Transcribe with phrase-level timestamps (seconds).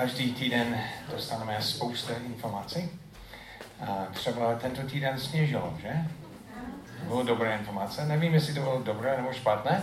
[0.00, 0.80] každý týden
[1.10, 2.90] dostaneme spoustu informací.
[3.80, 5.92] A třeba tento týden sněžilo, že?
[7.02, 8.06] Bylo dobré informace.
[8.06, 9.82] Nevím, jestli to bylo dobré nebo špatné.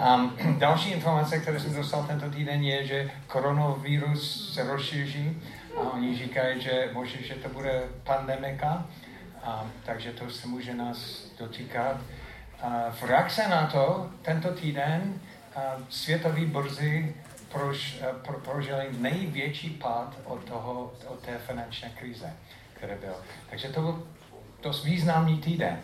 [0.58, 5.42] Další informace, které jsem dostal tento týden, je, že koronavirus se rozšíří
[5.76, 8.86] a oni říkají, že možná, že to bude pandemika,
[9.84, 11.96] takže to se může nás dotýkat.
[12.90, 15.20] V reakce na to, tento týden
[15.88, 17.14] světový burzy
[17.52, 22.32] prož, uh, pro, prožili největší pád od, toho, od té finanční krize,
[22.74, 23.14] které byl.
[23.50, 24.06] Takže to byl
[24.62, 25.80] dost významný týden.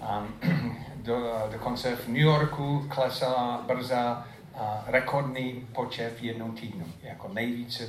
[0.00, 7.28] Um, do, dokonce v New Yorku klesala brza a rekordní počet v jednom týdnu, jako
[7.28, 7.88] nejvíce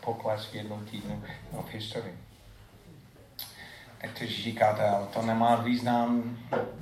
[0.00, 2.14] pokles v jednom týdnu no, v historii.
[4.02, 6.36] Někteří říkáte, ale to nemá význam,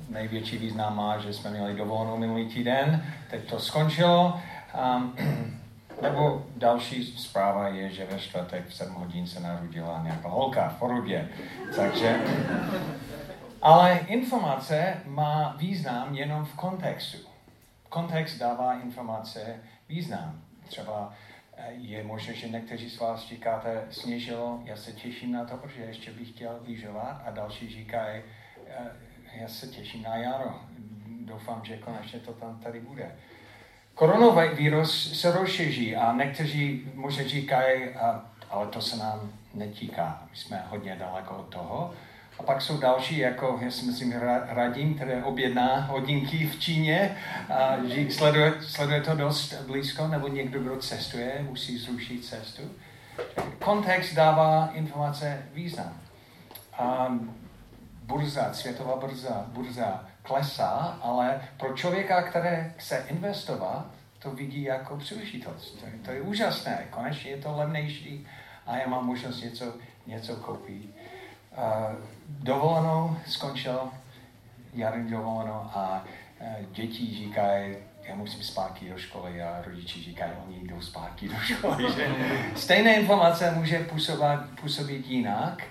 [0.09, 4.39] největší význam má, že jsme měli dovolenou minulý týden, teď to skončilo.
[4.95, 5.15] Um,
[6.01, 10.79] nebo další zpráva je, že ve čtvrtek v 7 hodin se narodila nějaká holka v
[10.79, 11.29] porubě.
[11.75, 12.19] Takže
[13.63, 17.17] ale informace má význam jenom v kontextu.
[17.89, 20.41] Kontext dává informace význam.
[20.67, 21.13] Třeba
[21.57, 25.81] eh, je možné, že někteří z vás říkáte, sněžilo, já se těším na to, protože
[25.81, 28.21] ještě bych chtěl lyžovat a další říkají,
[28.67, 28.91] eh,
[29.33, 30.59] já se těším na jaro.
[31.25, 33.15] Doufám, že konečně to tam tady bude.
[33.95, 37.83] Koronavirus se rozšíří a někteří možná říkají,
[38.49, 40.21] ale to se nám netýká.
[40.31, 41.93] My jsme hodně daleko od toho.
[42.39, 44.13] A pak jsou další, jako já si myslím
[44.47, 47.17] Radim, které objedná hodinky v Číně
[47.49, 47.77] a
[48.09, 52.61] sleduje, sleduje to dost blízko, nebo někdo, kdo cestuje, musí zrušit cestu.
[53.59, 55.93] Kontext dává informace význam.
[56.77, 57.17] A
[58.03, 63.85] burza, světová burza, burza klesá, ale pro člověka, který chce investovat,
[64.19, 65.79] to vidí jako příležitost.
[65.79, 68.27] To, to je úžasné, konečně je to levnější
[68.65, 69.73] a já mám možnost něco,
[70.07, 70.95] něco koupit
[72.27, 73.89] dovolenou skončil,
[74.73, 76.03] jarní dovolenou a
[76.39, 81.35] e, děti říkají, já musím zpátky do školy a rodiči říkají, oni jdou zpátky do
[81.35, 81.91] školy.
[81.95, 82.11] Že
[82.55, 85.63] stejné informace může působit, působit jinak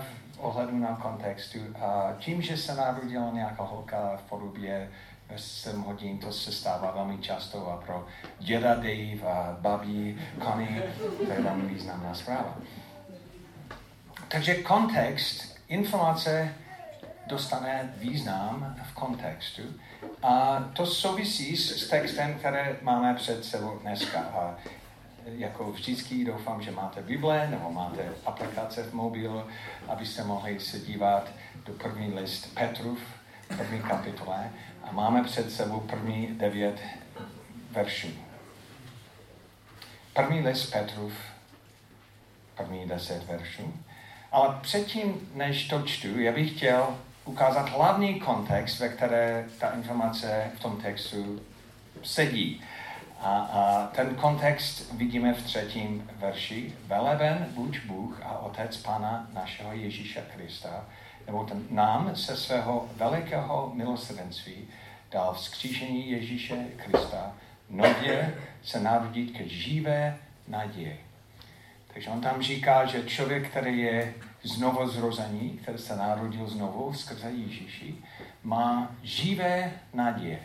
[0.00, 1.58] v ohledu na kontextu.
[1.80, 4.90] A tím, že se narodila nějaká holka v podobě
[5.36, 8.06] 7 hodin, to se stává velmi často a pro
[8.38, 10.92] děda Dave a babi Connie,
[11.26, 12.56] to je velmi významná zpráva.
[14.28, 16.54] Takže kontext, informace
[17.26, 19.62] dostane význam v kontextu
[20.22, 24.20] a to souvisí s textem, které máme před sebou dneska.
[24.20, 24.54] A
[25.36, 29.44] jako vždycky doufám, že máte Bible nebo máte aplikace v mobilu,
[29.88, 31.30] abyste mohli se dívat
[31.66, 32.98] do první list Petrův,
[33.56, 34.50] první kapitole
[34.82, 36.80] a máme před sebou první devět
[37.70, 38.08] veršů.
[40.12, 41.12] První list Petrův,
[42.56, 43.74] první deset veršů.
[44.32, 50.50] Ale předtím, než to čtu, já bych chtěl ukázat hlavní kontext, ve které ta informace
[50.56, 51.40] v tom textu
[52.02, 52.62] sedí.
[53.20, 56.74] A, a ten kontext vidíme v třetím verši.
[56.86, 60.86] Veleben buď Bůh a Otec Pana našeho Ježíše Krista,
[61.26, 64.68] nebo ten nám se svého velikého milosrdenství
[65.10, 67.32] dal vzkříšení Ježíše Krista
[67.70, 70.18] nově se narodit ke živé
[70.48, 71.08] naději
[71.98, 77.30] takže on tam říká, že člověk, který je znovu zrození, který se narodil znovu skrze
[77.30, 77.94] Ježíši,
[78.42, 80.38] má živé naděje.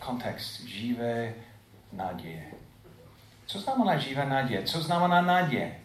[0.00, 1.34] Kontext živé
[1.92, 2.42] naděje.
[3.46, 4.62] Co znamená živé naděje?
[4.62, 5.76] Co znamená naděje?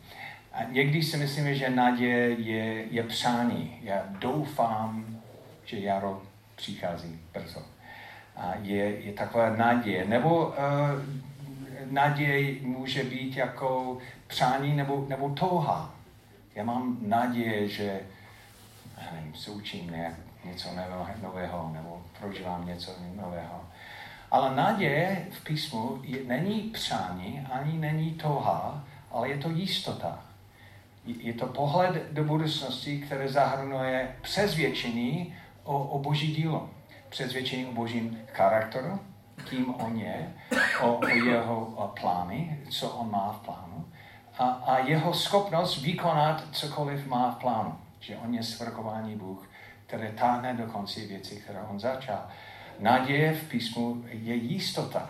[0.53, 3.79] A někdy si myslíme, že naděje je, je přání.
[3.81, 5.19] Já doufám,
[5.65, 6.21] že jaro
[6.55, 7.61] přichází brzo.
[8.35, 10.05] A je, je taková naděje.
[10.05, 10.53] Nebo uh,
[11.91, 13.97] naděje může být jako
[14.27, 15.95] přání nebo, nebo touha.
[16.55, 17.99] Já mám naděje, že
[19.11, 20.13] nevím, se učím nějak,
[20.45, 20.69] něco
[21.21, 23.61] nového nebo prožívám něco nového.
[24.33, 30.19] Ale naděje v písmu je, není přání, ani není touha, ale je to jistota.
[31.05, 36.69] Je to pohled do budoucnosti, které zahrnuje přezvědčení o, o boží dílo.
[37.09, 38.99] Přezvědčení o božím charakteru,
[39.49, 40.33] kým on je,
[40.81, 43.85] o, o jeho plány, co on má v plánu
[44.37, 47.79] a, a jeho schopnost vykonat cokoliv má v plánu.
[47.99, 49.49] Že on je svrchovaný Bůh,
[49.87, 52.27] který táhne do konce věci, které on začal.
[52.79, 55.09] Naděje v písmu je jistota.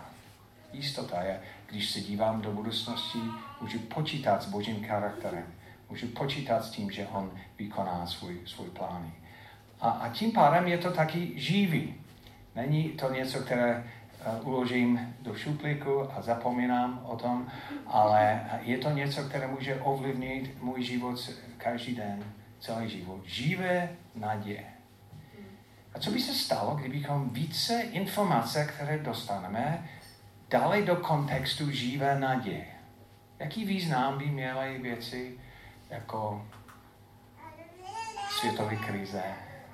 [0.72, 1.40] Jistota je,
[1.70, 3.18] když se dívám do budoucnosti,
[3.60, 5.46] můžu počítat s božím charakterem.
[5.90, 9.12] Můžu počítat s tím, že on vykoná svůj, svůj plány.
[9.80, 11.94] A, a tím pádem je to taky živý.
[12.54, 13.84] Není to něco, které
[14.42, 17.46] uložím do šuplíku a zapomínám o tom,
[17.86, 22.24] ale je to něco, které může ovlivnit můj život každý den,
[22.60, 23.20] celý život.
[23.24, 24.73] Živé naděje.
[25.94, 29.88] A co by se stalo, kdybychom více informace, které dostaneme,
[30.50, 32.66] dali do kontextu živé naděje?
[33.38, 35.38] Jaký význam by měly věci
[35.90, 36.46] jako
[38.30, 39.22] světové krize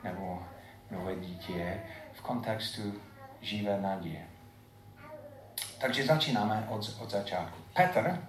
[0.04, 0.42] nebo
[0.90, 1.80] nové dítě
[2.12, 2.94] v kontextu
[3.40, 4.26] živé naděje?
[5.80, 7.58] Takže začínáme od, od začátku.
[7.74, 8.28] Petr,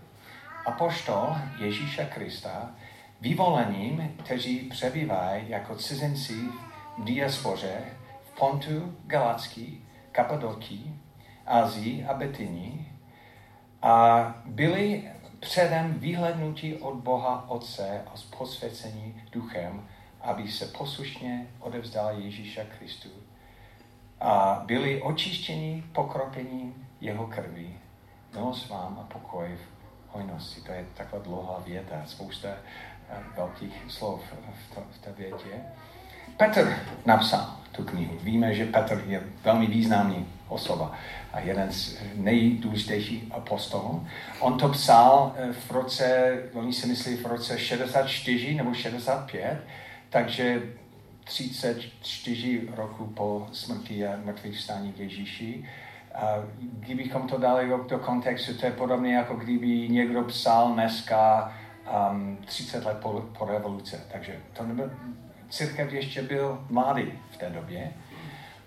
[0.66, 2.72] apoštol Ježíše Krista,
[3.22, 7.82] vyvolením, kteří přebývají jako cizinci v diaspoře
[8.22, 10.96] v Pontu, Galacký, Kapadokii,
[11.48, 12.92] Azii a Betyni
[13.82, 19.88] a byli předem vyhlednutí od Boha Otce a posvěcení duchem,
[20.22, 23.10] aby se poslušně odevzdali Ježíša Kristu
[24.22, 27.76] a byli očištěni pokropením jeho krví.
[28.34, 30.62] Milost vám a pokoj v hojnosti.
[30.62, 34.22] To je taková dlouhá věta, spousta eh, velkých slov
[34.92, 35.64] v té větě.
[36.38, 38.18] Petr napsal tu knihu.
[38.24, 40.92] Víme, že Petr je velmi významný osoba
[41.34, 44.08] a jeden z nejdůležitějších apostolů.
[44.40, 49.58] On to psal eh, v roce, oni si myslí v roce 64 nebo 65,
[50.10, 50.62] takže
[51.24, 55.66] 34 roku po smrti a mrtvých stání Ježíši.
[56.16, 61.54] A kdybychom to dali do kontextu, to je podobné, jako kdyby někdo psal dneska
[62.12, 64.04] um, 30 let po, po revoluce.
[64.12, 64.92] Takže to nebyl,
[65.52, 67.92] církev ještě byl mladý v té době.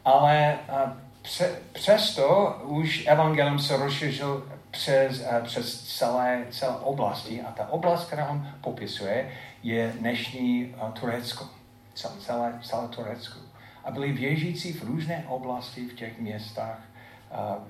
[0.05, 0.93] Ale uh,
[1.23, 8.23] pře, přesto už evangelium se rozšířil přes, přes celé, celé oblasti a ta oblast, kterou
[8.31, 9.33] on popisuje,
[9.63, 11.49] je dnešní Turecko
[11.95, 13.41] celé, celé Turecku.
[13.85, 16.79] A byli věžící v různé oblasti v těch městách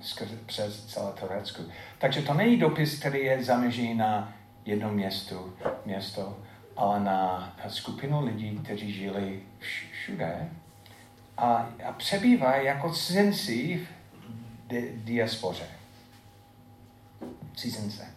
[0.00, 1.62] skrze, přes celé Turecku.
[1.98, 4.32] Takže to není dopis, který je zaměřený na
[4.64, 5.48] jedno město,
[5.84, 6.38] město,
[6.76, 10.48] ale na skupinu lidí, kteří žili všude
[11.36, 13.88] a, a přebývají jako cizinci
[14.68, 15.66] v diaspoře.
[17.56, 18.14] Cizince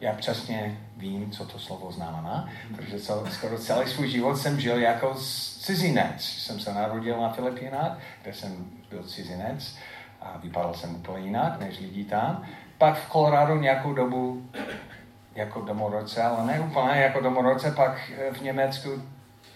[0.00, 4.78] já přesně vím, co to slovo znamená, protože cel, skoro celý svůj život jsem žil
[4.78, 5.14] jako
[5.60, 6.24] cizinec.
[6.24, 9.76] Jsem se narodil na Filipínách, kde jsem byl cizinec
[10.20, 12.46] a vypadal jsem úplně jinak než lidi tam.
[12.78, 14.50] Pak v Colorado nějakou dobu
[15.34, 19.02] jako domorodce, ale ne úplně jako domorodce, pak v Německu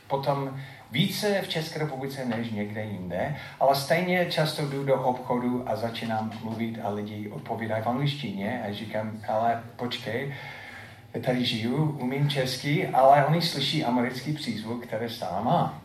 [0.06, 0.60] potom
[0.90, 6.32] více v České republice než někde jinde, ale stejně často jdu do obchodu a začínám
[6.42, 10.34] mluvit a lidi odpovídají v angličtině a říkám, ale počkej,
[11.24, 15.82] tady žiju, umím česky, ale oni slyší americký přízvuk, který stále má.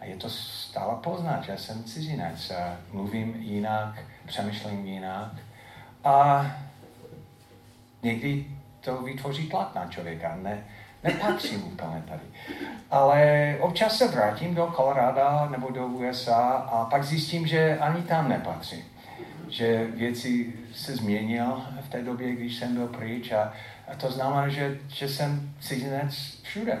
[0.00, 5.32] A je to stále poznat, že jsem cizinec a mluvím jinak, přemýšlím jinak.
[6.04, 6.46] A
[8.02, 8.46] někdy
[8.84, 10.38] to vytvoří tlak na člověka.
[10.42, 10.64] Ne,
[11.04, 12.22] nepatřím úplně tady.
[12.90, 18.28] Ale občas se vrátím do Colorado nebo do USA a pak zjistím, že ani tam
[18.28, 18.84] nepatřím.
[19.48, 23.52] Že věci se změnil v té době, když jsem byl pryč a,
[23.88, 26.78] a to znamená, že, že jsem cizinec všude.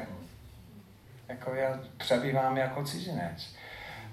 [1.28, 3.54] Jako já přebývám jako cizinec.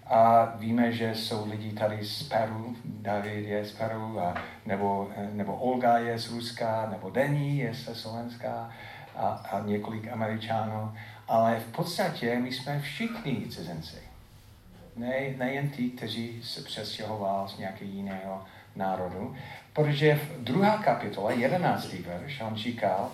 [0.10, 4.34] A víme, že jsou lidi tady z Peru, David je z Peru, a,
[4.66, 8.70] nebo, nebo Olga je z Ruska, nebo Denny je ze Slovenska
[9.16, 10.94] a, a několik Američanů,
[11.28, 13.98] ale v podstatě my jsme všichni cizinci.
[14.96, 19.36] Ne, nejen ti, kteří se přestěhovali z nějakého jiného národu,
[19.74, 23.12] protože v druhá kapitola, jedenáctý verš, on říkal,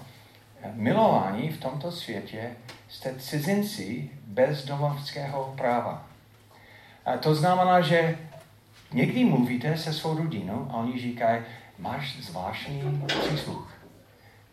[0.74, 2.52] milování v tomto světě
[2.90, 6.15] jste cizinci bez domovského práva.
[7.06, 8.18] A to znamená, že
[8.94, 11.42] někdy mluvíte se svou rodinou a oni říkají,
[11.80, 13.74] máš zvláštní přísluch.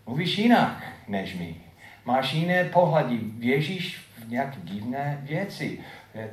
[0.07, 1.57] Mluvíš jinak než my.
[2.05, 5.81] Máš jiné pohledy, věříš v nějaké divné věci.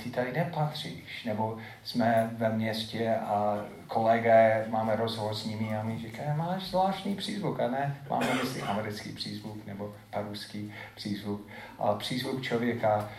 [0.03, 1.23] Ty tady nepatříš.
[1.25, 7.15] Nebo jsme ve městě a kolegé, máme rozhovor s nimi a my říkáme, máš zvláštní
[7.15, 11.47] přízvuk, a ne, máme mysli americký přízvuk nebo paruský přízvuk,
[11.79, 13.09] ale přízvuk člověka,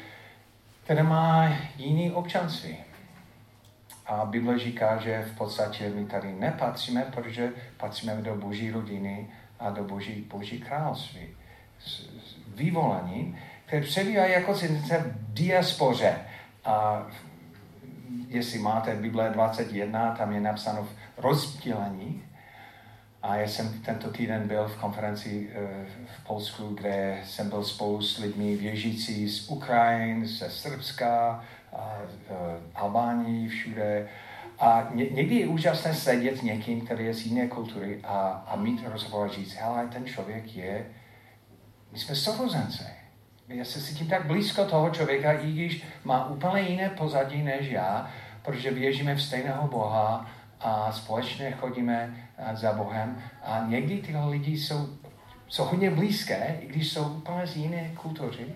[0.84, 2.76] který má jiný občanství.
[4.10, 9.70] A Bible říká, že v podstatě my tady nepatříme, protože patříme do boží rodiny a
[9.70, 11.28] do boží, boží království.
[12.54, 16.14] Vyvolení, které přebývají jako cizince v diaspoře.
[16.64, 17.06] A
[18.28, 22.22] jestli máte Bible 21, tam je napsáno v rozdělení.
[23.22, 28.02] A já jsem tento týden byl v konferenci eh, v Polsku, kde jsem byl spolu
[28.02, 31.44] s lidmi věžící z Ukrajiny, ze Srbska,
[32.74, 34.08] Albánii, všude.
[34.58, 38.56] A ně, někdy je úžasné sedět s někým, který je z jiné kultury a, a
[38.56, 40.86] mít rozhovor a říct, hele, ten člověk je,
[41.92, 42.84] my jsme sourozenci.
[43.48, 48.10] Já se cítím tak blízko toho člověka, i když má úplně jiné pozadí než já,
[48.42, 53.22] protože věříme v stejného Boha a společně chodíme za Bohem.
[53.42, 54.88] A někdy tyhle lidi jsou,
[55.48, 58.46] jsou hodně blízké, i když jsou úplně z jiné kultury.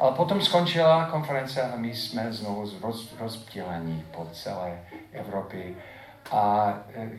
[0.00, 4.80] Ale potom skončila konference a my jsme znovu roz, rozptýlení po celé
[5.12, 5.74] Evropě.
[6.30, 7.10] A e,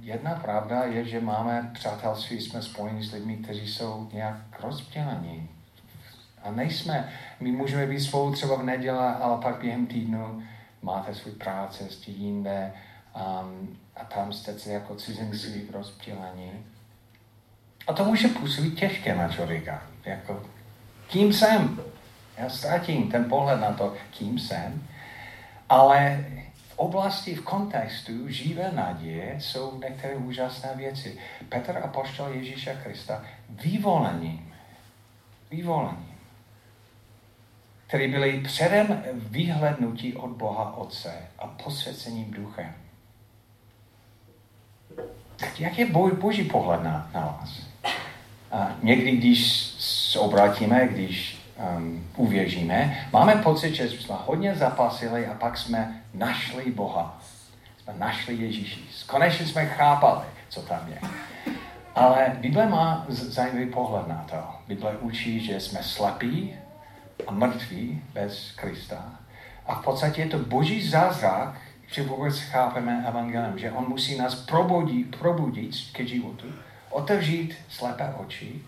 [0.00, 5.48] jedna pravda je, že máme přátelství, jsme spojeni s lidmi, kteří jsou nějak rozptýlení.
[6.42, 10.42] A nejsme, my můžeme být spolu třeba v neděle, ale pak během týdnu
[10.82, 12.72] máte svůj práce, jste jinde
[13.14, 16.52] um, a tam jste jako cizinci rozptýlení.
[17.86, 19.82] A to může působit těžké na člověka.
[20.04, 20.42] Jako,
[21.08, 21.80] kým jsem?
[22.38, 24.86] Já ztratím ten pohled na to, kým jsem.
[25.68, 26.24] Ale
[26.68, 31.18] v oblasti, v kontextu živé naděje jsou některé úžasné věci.
[31.48, 34.54] Petr a poštol Ježíša Krista vyvolením,
[35.50, 36.18] vyvolením,
[37.86, 42.74] který byli předem vyhlednutí od Boha Otce a posvěcením duchem.
[45.36, 47.62] Tak jak je boj, boží pohled na, na vás?
[48.52, 55.34] A někdy, když se obrátíme, když um, uvěříme, máme pocit, že jsme hodně zapasili a
[55.34, 57.20] pak jsme našli Boha.
[57.82, 58.80] Jsme našli Ježíši.
[59.06, 60.98] Konečně jsme chápali, co tam je.
[61.94, 64.36] Ale Bible má zajímavý pohled na to.
[64.68, 66.54] Bible učí, že jsme slepí
[67.26, 69.04] a mrtví bez Krista.
[69.66, 74.34] A v podstatě je to boží zázrak, že vůbec chápeme evangelium, že on musí nás
[74.34, 76.46] probudit, probudit ke životu,
[76.90, 78.62] otevřít slepé oči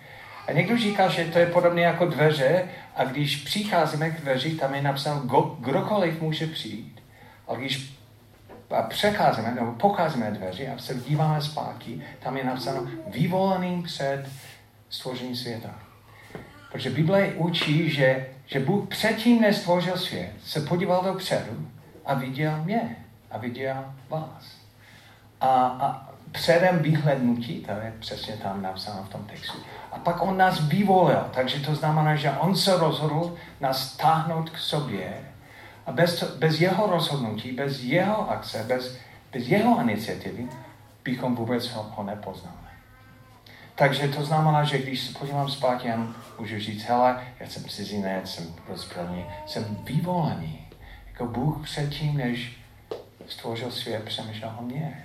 [0.47, 2.65] a někdo říká, že to je podobné jako dveře
[2.97, 5.21] a když přicházíme k dveři, tam je napsáno,
[5.59, 7.03] kdokoliv může přijít.
[7.49, 7.95] A když
[8.71, 14.27] a přecházíme nebo pocházíme dveři a se díváme zpátky, tam je napsáno vyvoleným před
[14.91, 15.75] stvoření světa.
[16.73, 21.69] Protože Bible učí, že, že Bůh předtím, než stvořil svět, se podíval dopředu
[22.05, 22.97] a viděl mě
[23.31, 24.57] a viděl vás.
[25.41, 29.59] A, a předem vyhlednutí, to je přesně tam napsáno v tom textu.
[29.93, 34.59] A pak on nás vyvolil, takže to znamená, že on se rozhodl nás táhnout k
[34.59, 35.13] sobě
[35.87, 38.97] a bez, bez jeho rozhodnutí, bez jeho akce, bez,
[39.33, 40.49] bez jeho iniciativy
[41.05, 42.57] bychom vůbec ho, ho nepoznali.
[43.75, 46.07] Takže to znamená, že když se podívám zpátky, já
[46.39, 50.67] můžu říct, hele, já jsem cizinec, jsem rozpělný, jsem vyvolený.
[51.07, 52.59] Jako Bůh předtím, než
[53.27, 55.05] stvořil svět, přemýšlel o mě.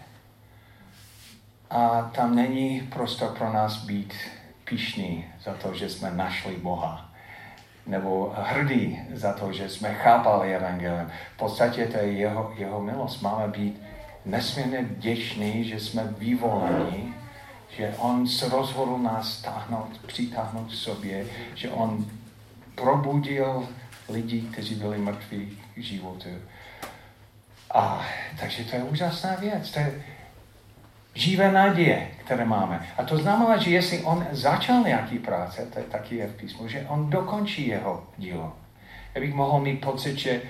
[1.70, 4.14] A tam není prostor pro nás být
[4.64, 7.12] pišní za to, že jsme našli Boha.
[7.88, 11.12] Nebo hrdí za to, že jsme chápali evangelium.
[11.36, 13.22] V podstatě to je jeho, jeho milost.
[13.22, 13.82] Máme být
[14.26, 17.14] nesmírně vděční, že jsme vyvoleni,
[17.78, 22.06] že on se rozhodl nás táhnout, přitáhnout k sobě, že on
[22.76, 23.68] probudil
[24.10, 26.30] lidi, kteří byli mrtví k životu.
[27.74, 28.06] A
[28.40, 29.72] takže to je úžasná věc.
[29.72, 30.04] To je,
[31.14, 32.88] živé naděje, které máme.
[32.98, 36.68] A to znamená, že jestli on začal nějaký práce, to je taky je v písmu,
[36.68, 38.54] že on dokončí jeho dílo.
[39.16, 40.42] Já bych mohl mít pocit, že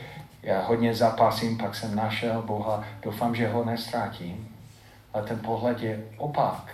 [0.43, 4.55] já hodně zapasím, pak jsem našel Boha, doufám, že ho nestrátím.
[5.13, 6.71] Ale ten pohled je opak.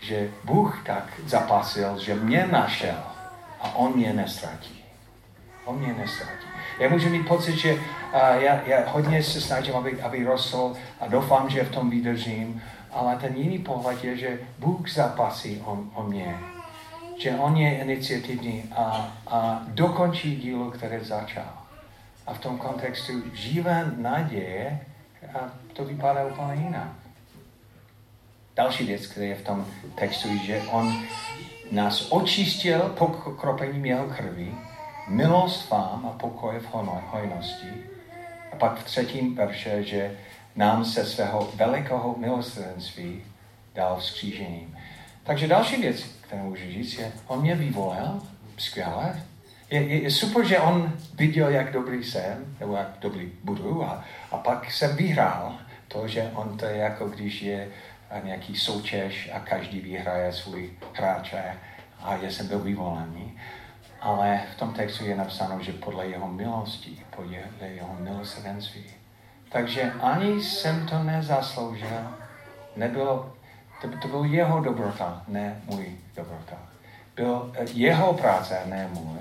[0.00, 2.96] Že Bůh tak zapasil, že mě našel
[3.60, 4.84] a on mě nestratí.
[5.64, 6.46] On mě nestratí.
[6.78, 7.76] Já můžu mít pocit, že
[8.12, 12.62] já, já hodně se snažím, aby, aby rostl a doufám, že v tom vydržím,
[12.94, 16.38] ale ten jiný pohled je, že Bůh zapasí o, o mě.
[17.18, 21.52] Že On je iniciativní a, a dokončí dílo, které začal.
[22.26, 24.80] A v tom kontextu živé naděje,
[25.34, 25.38] a
[25.72, 26.88] to vypadá úplně jinak.
[28.56, 30.94] Další věc, která je v tom textu, je, že On
[31.70, 34.54] nás očistil pokropením jeho krvi,
[35.08, 36.68] milost vám a pokoj v
[37.10, 37.68] hojnosti.
[38.52, 40.16] A pak v třetím verše, že
[40.56, 43.22] nám se svého velikého milosrdenství
[43.74, 44.78] dal vzkřížením.
[45.22, 48.22] Takže další věc, kterou můžu říct, je, on mě vyvolil,
[48.58, 49.22] skvěle.
[49.70, 54.04] Je, je, je super, že on viděl, jak dobrý jsem, nebo jak dobrý budu, a,
[54.30, 55.58] a pak jsem vyhrál
[55.88, 57.68] to, že on to je jako když je
[58.24, 61.42] nějaký soutěž a každý vyhraje svůj hráče
[62.02, 63.38] a já jsem byl vyvolený.
[64.00, 68.84] Ale v tom textu je napsáno, že podle jeho milosti, podle jeho milosrdenství,
[69.54, 72.16] takže ani jsem to nezasloužil.
[72.76, 73.32] Nebylo,
[73.82, 76.56] to, to byl jeho dobrota, ne můj dobrota.
[77.16, 79.18] Byl eh, jeho práce, ne můj.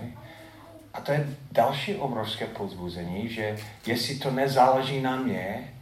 [0.93, 5.73] A to je další obrovské pozbuzení, že jestli to nezáleží na mě,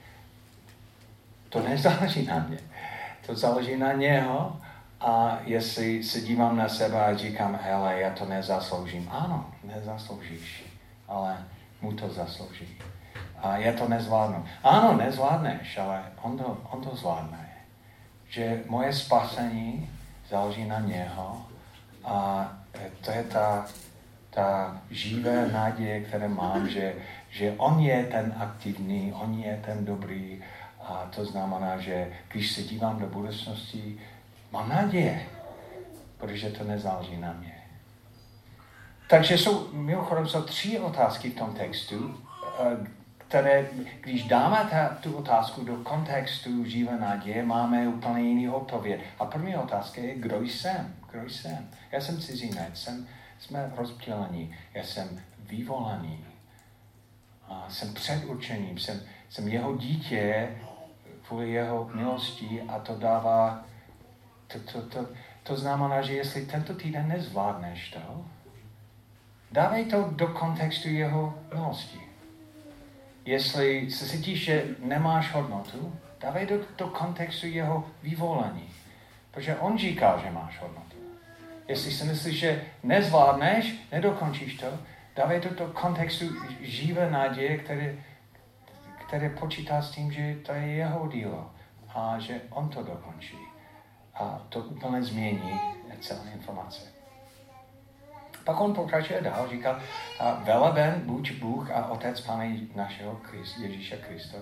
[1.50, 2.58] to nezáleží na mě.
[3.26, 4.60] To záleží na něho
[5.02, 9.10] a jestli se dívám na sebe a říkám, hele, já to nezasloužím.
[9.12, 10.64] Ano, nezasloužíš,
[11.08, 11.38] ale
[11.82, 12.78] mu to zaslouží.
[13.42, 14.46] A já to nezvládnu.
[14.64, 17.50] Ano, nezvládneš, ale on to, on to zvládne.
[18.30, 19.90] Že moje spasení
[20.30, 21.46] záleží na něho
[22.04, 22.48] a
[23.02, 23.66] to je ta,
[24.30, 26.96] ta živé naděje, které mám, že,
[27.30, 30.44] že on je ten aktivní, on je ten dobrý
[30.84, 34.00] a to znamená, že když se dívám do budoucnosti,
[34.52, 35.26] mám naděje,
[36.18, 37.56] protože to nezáleží na mě.
[39.10, 42.18] Takže jsou, mimochodem, jsou tři otázky v tom textu,
[42.60, 43.01] eh,
[43.32, 43.66] které,
[44.02, 49.02] když dáme ta, tu otázku do kontextu živé naděje, máme úplně jiný odpověď.
[49.20, 50.96] A první otázka je, kdo jsem?
[51.12, 51.70] Kdo jsem?
[51.92, 53.08] Já jsem cizinec, jsem,
[53.40, 56.26] jsme rozptělení, já jsem vyvolaný,
[57.48, 60.50] a jsem předurčením, jsem, jsem jeho dítě
[61.28, 63.64] kvůli jeho milosti a to dává,
[64.48, 65.10] to, to, to,
[65.44, 68.26] to znamená, že jestli tento týden nezvládneš to,
[69.52, 72.11] dávej to do kontextu jeho milosti.
[73.26, 78.70] Jestli se cítíš, že nemáš hodnotu, dávej do, do kontextu jeho vyvolení.
[79.32, 80.98] Protože on říká, že máš hodnotu.
[81.68, 84.80] Jestli si myslíš, že nezvládneš, nedokončíš to,
[85.16, 86.26] dávej to do kontextu
[86.62, 87.96] živé naděje, které,
[89.08, 91.52] které počítá s tím, že to je jeho dílo
[91.96, 93.38] a že on to dokončí.
[94.14, 95.60] A to úplně změní
[96.02, 97.01] celé informace.
[98.44, 99.80] Pak on pokračuje dál, říká,
[100.44, 104.38] veleben buď Bůh a Otec Pane našeho Christ, Ježíše Krista,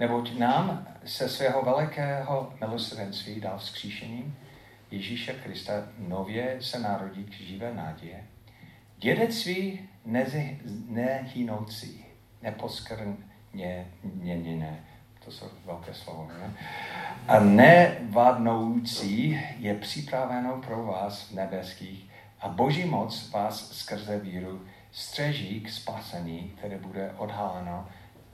[0.00, 4.36] neboť nám se svého velikého milosrdenství dal vzkříšením
[4.90, 8.24] Ježíše Krista nově se narodí k živé naděje,
[8.98, 9.88] dědectví
[10.88, 12.04] nehynoucí,
[12.42, 14.84] neposkrněněné,
[15.24, 16.54] to jsou velké slovo, ne?
[17.28, 22.07] A nevadnoucí je připraveno pro vás v nebeských
[22.40, 27.88] a boží moc vás skrze víru střeží k spasení, které bude odhaleno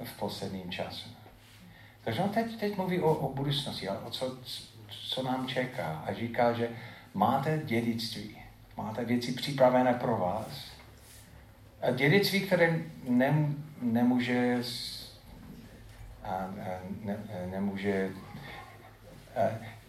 [0.05, 1.09] v posledním času.
[2.05, 4.39] Takže on teď, teď mluví o, o budoucnosti, o co,
[5.09, 6.03] co nám čeká.
[6.07, 6.69] A říká, že
[7.15, 8.39] máte dědictví,
[8.77, 10.73] máte věci připravené pro vás.
[11.83, 14.63] A dědictví, které nem, nemůže,
[16.25, 16.51] a, a,
[17.05, 17.17] ne,
[17.51, 18.11] nemůže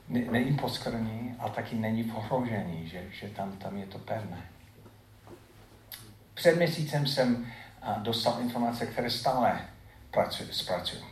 [0.09, 4.41] není poskrný a taky není v ohrožení, že, že tam, tam je to pevné.
[6.33, 7.45] Před měsícem jsem
[7.97, 9.61] dostal informace, které stále
[10.11, 11.03] pracuji, zpracuju.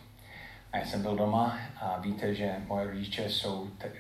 [0.71, 3.91] A já jsem byl doma a víte, že moje rodiče jsou te,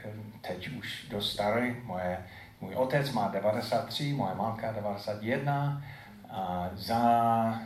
[0.41, 1.75] teď už dost staré.
[1.83, 2.25] Moje,
[2.61, 5.83] můj otec má 93, moje mámka 91.
[6.29, 7.61] A za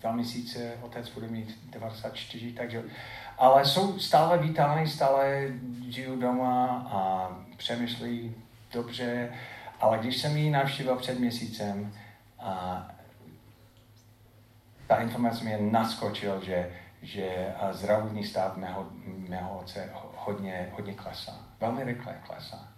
[0.00, 2.82] dva měsíce otec bude mít 94, takže
[3.38, 5.48] ale jsou stále vítány, stále
[5.88, 8.34] žiju doma a přemýšlí
[8.72, 9.32] dobře,
[9.80, 11.92] ale když jsem ji navštívil před měsícem,
[12.40, 12.86] a
[14.86, 16.70] ta informace mě naskočil, že,
[17.02, 18.86] že zdravotní stav mého,
[19.28, 21.32] mého otce hodně, hodně klesá.
[21.60, 22.68] Velmi rychle klesá.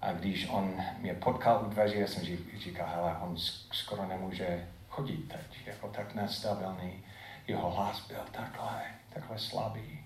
[0.00, 2.22] A když on mě potkal u dveří, já jsem
[2.58, 3.36] říkal, hele, on
[3.72, 7.04] skoro nemůže chodit teď, jako tak nestabilní.
[7.46, 8.82] Jeho hlas byl takhle
[9.14, 9.98] takhle slabý.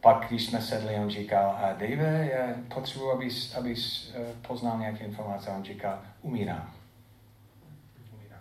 [0.00, 5.04] Pak, když jsme sedli, on říkal, a Dave, já potřebuji, abys, abys eh, poznal nějaké
[5.04, 5.50] informace.
[5.50, 6.70] On říkal, umírám.
[8.12, 8.40] umírám.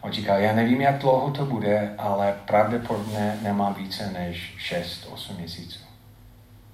[0.00, 5.80] On říkal, já nevím, jak dlouho to bude, ale pravděpodobně nemám více než 6-8 měsíců.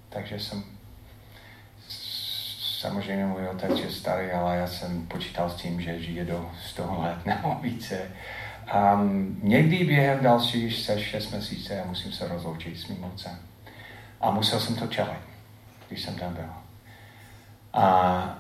[0.09, 0.65] Takže jsem
[2.87, 7.01] samozřejmě můj otec je starý, ale já jsem počítal s tím, že žije do 100
[7.03, 8.11] let nebo více.
[8.75, 13.39] Um, někdy během dalších se 6 měsíce já musím se rozloučit s mým otcem.
[14.21, 15.21] A musel jsem to čelit,
[15.89, 16.51] když jsem tam byl.
[17.73, 18.39] A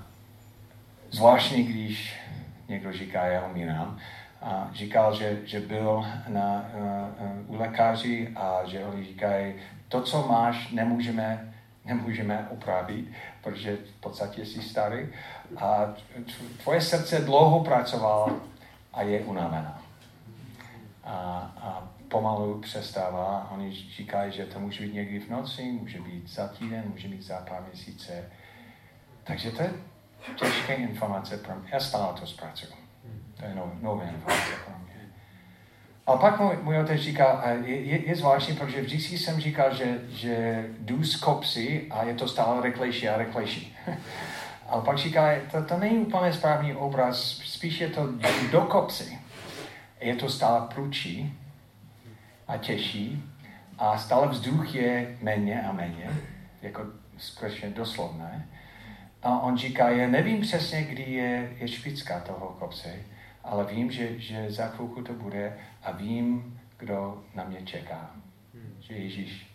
[1.10, 2.20] zvláštní, když
[2.68, 3.98] někdo říká, já umírám,
[4.42, 9.54] a říkal, že, že byl na, uh, u lékaři a že oni říkají,
[9.88, 13.12] to, co máš, nemůžeme, nemůžeme opravit,
[13.42, 15.08] protože v podstatě jsi starý.
[15.56, 15.94] A
[16.62, 18.40] tvoje srdce dlouho pracovalo
[18.92, 19.85] a je unavená
[21.06, 23.50] a, a pomalu přestává.
[23.50, 27.22] Oni říkají, že to může být někdy v noci, může být za týden, může být
[27.22, 28.30] za pár měsíce.
[29.24, 29.70] Takže to je
[30.36, 31.68] těžké informace pro mě.
[31.72, 32.72] Já stále to zpracuju.
[33.36, 35.12] To je nové, nové informace pro mě.
[36.06, 39.98] A pak můj, můj otec říká, je, je, je zvláštní, protože vždycky jsem říkal, že,
[40.08, 43.76] že jdu z kopsy a je to stále rychlejší a rychlejší.
[44.68, 48.08] Ale pak říká, to, to není úplně správný obraz, spíš je to
[48.50, 49.25] do kopsy
[50.06, 51.38] je to stále průčí
[52.48, 53.24] a těžší
[53.78, 56.10] a stále vzduch je méně a méně,
[56.62, 56.86] jako
[57.18, 58.48] skutečně doslovné.
[59.22, 62.94] A on říká, já nevím přesně, kdy je, je špicka toho kopce,
[63.44, 68.10] ale vím, že, že za chvilku to bude a vím, kdo na mě čeká.
[68.80, 69.46] Že Ježíš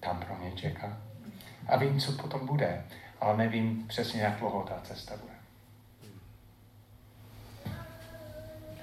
[0.00, 0.98] tam pro mě čeká.
[1.68, 2.84] A vím, co potom bude,
[3.20, 5.35] ale nevím přesně, jak dlouho ta cesta bude.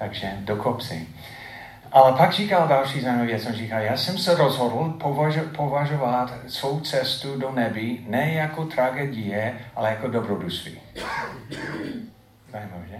[0.04, 1.08] Takže do kopsy.
[1.92, 4.98] Ale pak říkal další zajímavý věc, on říká, já jsem se rozhodl
[5.56, 10.80] považovat svou cestu do nebi ne jako tragédie, ale jako dobrodružství.
[12.52, 12.96] Zajímavé, že?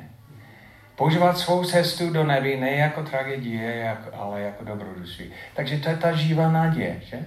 [0.96, 5.30] Používat svou cestu do nebi ne jako tragédie, ale jako dobrodružství.
[5.56, 7.26] Takže to je ta živá naděje, že?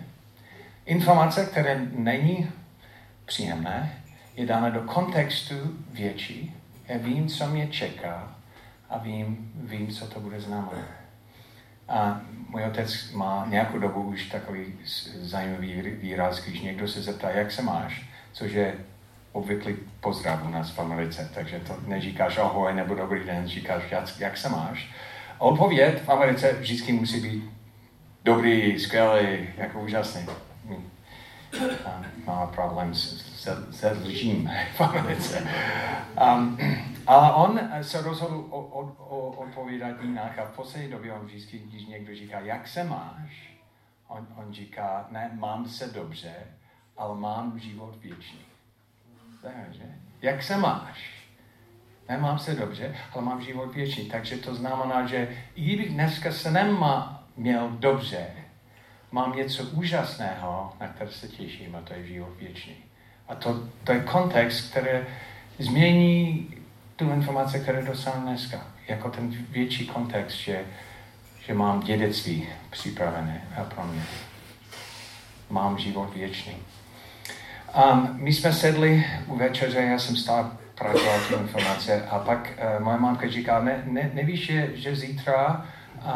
[0.85, 2.51] Informace, které není
[3.25, 3.93] příjemné,
[4.35, 5.55] je dána do kontextu
[5.91, 6.55] větší.
[6.87, 8.36] Já vím, co mě čeká
[8.89, 10.87] a vím, vím co to bude znamenat.
[11.89, 14.65] A můj otec má nějakou dobu už takový
[15.21, 18.73] zajímavý výraz, když někdo se zeptá, jak se máš, což je
[19.31, 24.19] obvyklý pozdrav u nás v Americe, takže to neříkáš ahoj nebo dobrý den, říkáš, jak,
[24.19, 24.89] jak se máš.
[25.39, 27.43] A odpověď v Americe vždycky musí být
[28.23, 30.25] dobrý, skvělý, jako úžasný.
[32.25, 35.47] Má problém se, se lžím v Americe.
[36.35, 36.57] Um,
[37.07, 38.45] ale on se rozhodl
[39.37, 43.57] odpovídat jinak a v poslední době on vždycky, když někdo říká, jak se máš,
[44.07, 46.33] on, on říká, ne, mám se dobře,
[46.97, 48.39] ale mám život věčný.
[49.41, 49.83] Takže,
[50.21, 51.17] jak se máš?
[52.09, 54.05] Nemám se dobře, ale mám život věčný.
[54.05, 58.27] Takže to znamená, že i kdybych dneska se nemá, měl dobře,
[59.11, 62.75] mám něco úžasného, na které se těším, a to je život věčný.
[63.27, 64.99] A to, to je kontext, který
[65.59, 66.56] změní
[66.97, 68.61] tu informaci, kterou dostanu dneska.
[68.87, 70.65] Jako ten větší kontext, že,
[71.45, 73.41] že mám dědictví připravené
[73.75, 74.01] pro mě.
[75.49, 76.53] Mám život věčný.
[77.91, 82.83] Um, my jsme sedli u večeře, já jsem stál pracoval ty informace a pak uh,
[82.83, 85.65] moje mámka říká, ne, ne, nevíš, že, že zítra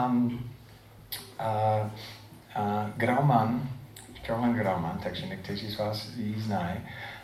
[0.06, 0.50] um,
[1.40, 1.88] uh,
[2.64, 3.70] uh, Grauman,
[4.26, 6.80] Caroline Grauman, takže někteří z vás ji znají,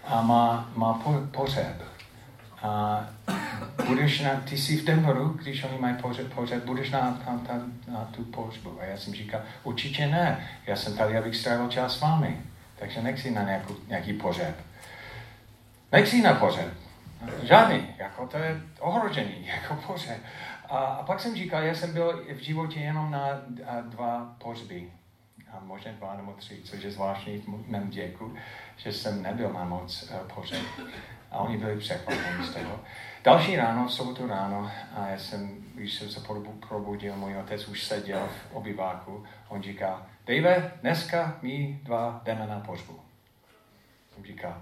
[0.06, 1.96] a má, má po, pořeb.
[2.62, 3.04] A
[3.88, 7.65] budeš na, ty jsi v Denveru, když oni mají pořeb, pořeb budeš na, na, na,
[7.88, 8.82] na tu pohřbu.
[8.82, 12.41] A já jsem říkal, určitě ne, já jsem tady, abych strávil čas s vámi.
[12.80, 14.56] Takže nechci na nějakou, nějaký pořeb.
[15.91, 16.74] Nechci na pořeb.
[17.43, 20.17] Žádný, jako to je ohrožení, jako pořeb.
[20.70, 23.28] A, a pak jsem říkal, já jsem byl v životě jenom na
[23.82, 24.91] dva pohřby.
[25.52, 28.36] A možná dva nebo tři, což je zvláštní v mém věku,
[28.78, 30.62] že jsem nebyl na moc uh, pořeb.
[31.32, 32.80] A oni byli překvapeni z toho.
[33.24, 36.20] Další ráno, v sobotu ráno, a já jsem, když jsem se
[36.68, 42.60] probudil, můj otec už seděl v obyváku, on říká, Dave, dneska my dva jdeme na
[42.60, 43.00] pohřbu.
[44.18, 44.62] On říká,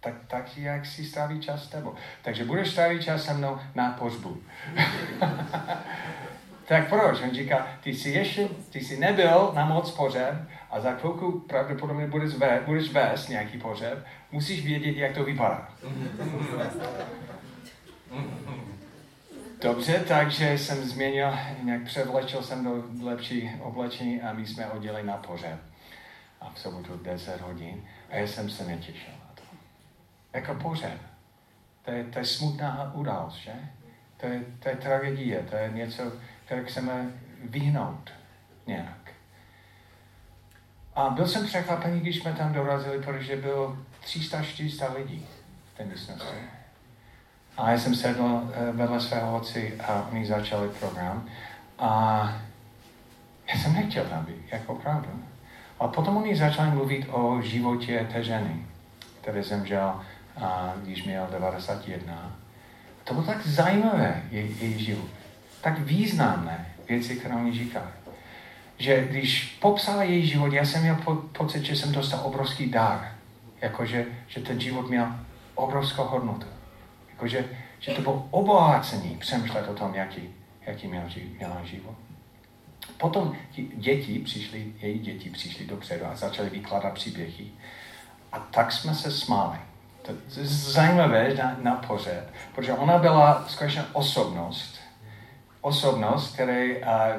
[0.00, 1.94] tak, tak jak si stráví čas s tebou.
[2.22, 4.42] Takže budeš strávit čas se mnou na pohřbu.
[6.68, 7.20] tak proč?
[7.20, 10.34] On říká, ty jsi ještě, ty jsi nebyl na moc pořeb
[10.72, 15.68] a za chvilku pravděpodobně budeš, ve, budeš vést nějaký pořeb, musíš vědět, jak to vypadá.
[19.60, 25.16] Dobře, takže jsem změnil, nějak převlečil jsem do lepší oblečení a my jsme odjeli na
[25.16, 25.60] pořeb.
[26.40, 27.84] A v sobotu 10 hodin.
[28.10, 29.42] A já jsem se netěšil na to.
[30.32, 31.00] Jako pořeb.
[31.84, 33.52] To je, to je smutná událost, že?
[34.16, 36.12] To je, to je tragédie, to je něco,
[36.44, 37.10] které chceme
[37.44, 38.12] vyhnout
[38.66, 39.01] nějak.
[40.94, 45.26] A byl jsem překvapený, když jsme tam dorazili, protože bylo 300-400 lidí
[45.74, 46.36] v té místnosti.
[47.56, 51.28] A já jsem sedl eh, vedle svého otci a oni začali program.
[51.78, 51.88] A
[53.48, 55.08] já jsem nechtěl tam být, jako opravdu.
[55.80, 58.66] A potom oni začali mluvit o životě té ženy,
[59.20, 60.00] který zemřel,
[60.40, 62.32] a, když měl 91.
[63.04, 65.08] To bylo tak zajímavé, její, její život.
[65.60, 67.86] Tak významné věci, které oni říkali.
[68.78, 73.12] Že když popsala její život, já jsem měl po, pocit, že jsem dostal obrovský dar.
[73.60, 75.06] Jakože že ten život měl
[75.54, 76.46] obrovskou hodnotu.
[77.10, 77.44] Jakože,
[77.78, 80.28] že to bylo obohacení přemýšlet o tom, jaký,
[80.66, 81.02] jaký měl,
[81.36, 81.94] měla život.
[82.98, 83.36] Potom
[83.74, 87.46] děti přišly, její děti přišly dopředu a začaly vykládat příběhy.
[88.32, 89.58] A tak jsme se smáli.
[90.02, 94.81] To je zajímavé na, na pořad, protože ona byla skutečně osobnost,
[95.62, 97.16] osobnost, která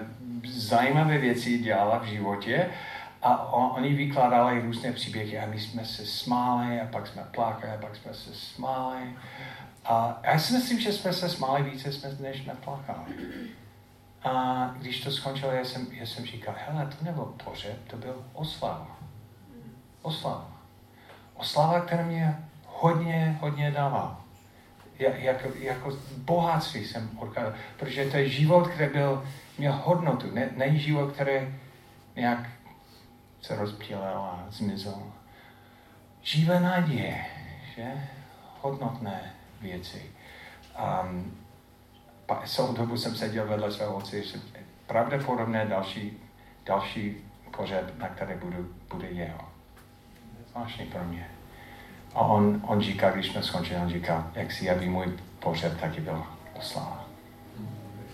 [0.51, 2.69] zajímavé věci dělala v životě
[3.21, 7.81] a oni vykládali různé příběhy a my jsme se smáli a pak jsme plakali a
[7.81, 9.15] pak jsme se smáli.
[9.85, 13.13] A já si myslím, že jsme se smáli více, než jsme plakali.
[14.23, 18.25] A když to skončilo, já jsem, já jsem říkal, hele, to nebyl pohřeb, to byl
[18.33, 18.97] oslava.
[20.01, 20.51] Oslava.
[21.35, 23.71] Oslava, která mě hodně, hodně
[25.03, 25.19] dával.
[25.19, 29.23] Jako, jako bohatství jsem odkázal, protože to je život, který byl,
[29.57, 31.47] měl hodnotu, ne, ne život, který
[32.15, 32.49] nějak
[33.41, 35.13] se rozptýlil a zmizel.
[36.21, 37.25] Živé naděje,
[37.75, 38.09] že?
[38.61, 40.11] Hodnotné věci.
[41.03, 41.37] Um,
[42.45, 44.39] celou dobu jsem seděl vedle svého otce, že
[44.87, 46.17] pravděpodobně další,
[46.65, 47.17] další
[47.57, 49.49] pořad, na které budu, bude jeho.
[50.51, 51.32] Zvláštní pro mě.
[52.13, 55.05] A on, on říká, když jsme skončili, on říká, jak si aby můj
[55.39, 56.23] pořad taky byl
[56.53, 57.05] oslava.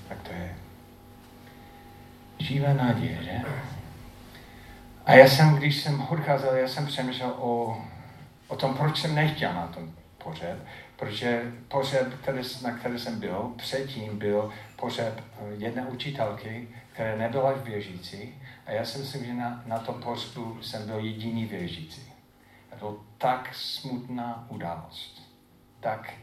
[0.07, 0.55] Tak to je
[2.39, 3.41] živé naděje, že?
[5.05, 7.77] A já jsem, když jsem odcházel, já jsem přemýšlel o,
[8.47, 9.91] o tom, proč jsem nechtěl na tom
[10.23, 10.57] pořad,
[10.95, 17.53] protože pořad, který, na který jsem byl, předtím byl pořad eh, jedné učitelky, která nebyla
[17.53, 18.35] věřící
[18.65, 22.08] a já si myslím, že na, na tom pořadu jsem byl jediný věřící.
[22.79, 25.21] To tak smutná událost.
[25.79, 26.13] Tak,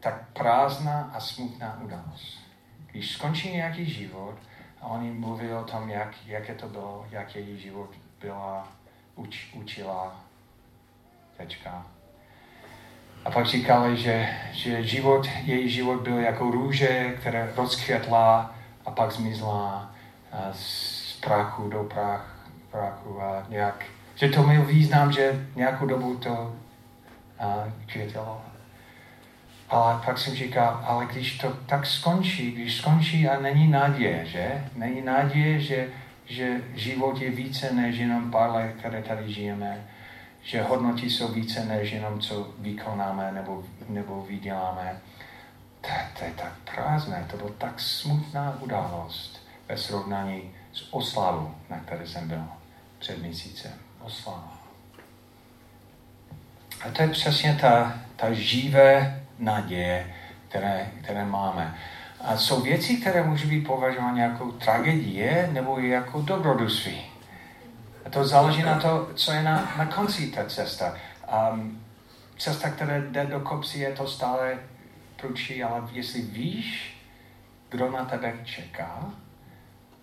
[0.00, 2.38] tak prázdná a smutná událost.
[2.90, 4.38] Když skončí nějaký život
[4.80, 8.68] a oni mluví o tom, jak, jaké to bylo, jak její život byla,
[9.14, 10.20] uč, učila,
[11.36, 11.86] tečka.
[13.24, 19.12] A pak říkali, že, že život, její život byl jako růže, která rozkvětla a pak
[19.12, 19.92] zmizla
[20.52, 23.84] z prachu do prach, prachu a nějak,
[24.20, 26.56] že to měl význam, že nějakou dobu to
[27.86, 28.42] květilo.
[29.68, 34.64] Ale pak jsem říkal, ale když to tak skončí, když skončí a není naděje, že?
[34.76, 35.88] Není naděje, že,
[36.26, 39.84] že život je více než jenom pár let, které tady žijeme
[40.42, 45.00] že hodnoty jsou více než jenom, co vykonáme nebo, nebo vyděláme.
[45.80, 51.78] To, to je tak prázdné, to byla tak smutná událost ve srovnání s oslavou, na
[51.78, 52.44] které jsem byl
[52.98, 53.89] před měsícem.
[54.00, 54.58] Oslava.
[56.84, 60.14] A to je přesně ta, ta živé naděje,
[60.48, 61.78] které, které máme.
[62.20, 67.02] A jsou věci, které můžou být považovány jako tragédie nebo jako dobrodružství.
[68.04, 70.94] A to záleží na to, co je na, na konci té cesta.
[71.52, 71.82] Um,
[72.38, 74.58] cesta, která jde do kopci, je to stále
[75.16, 76.96] prudší, ale jestli víš,
[77.68, 79.10] kdo na tebe čeká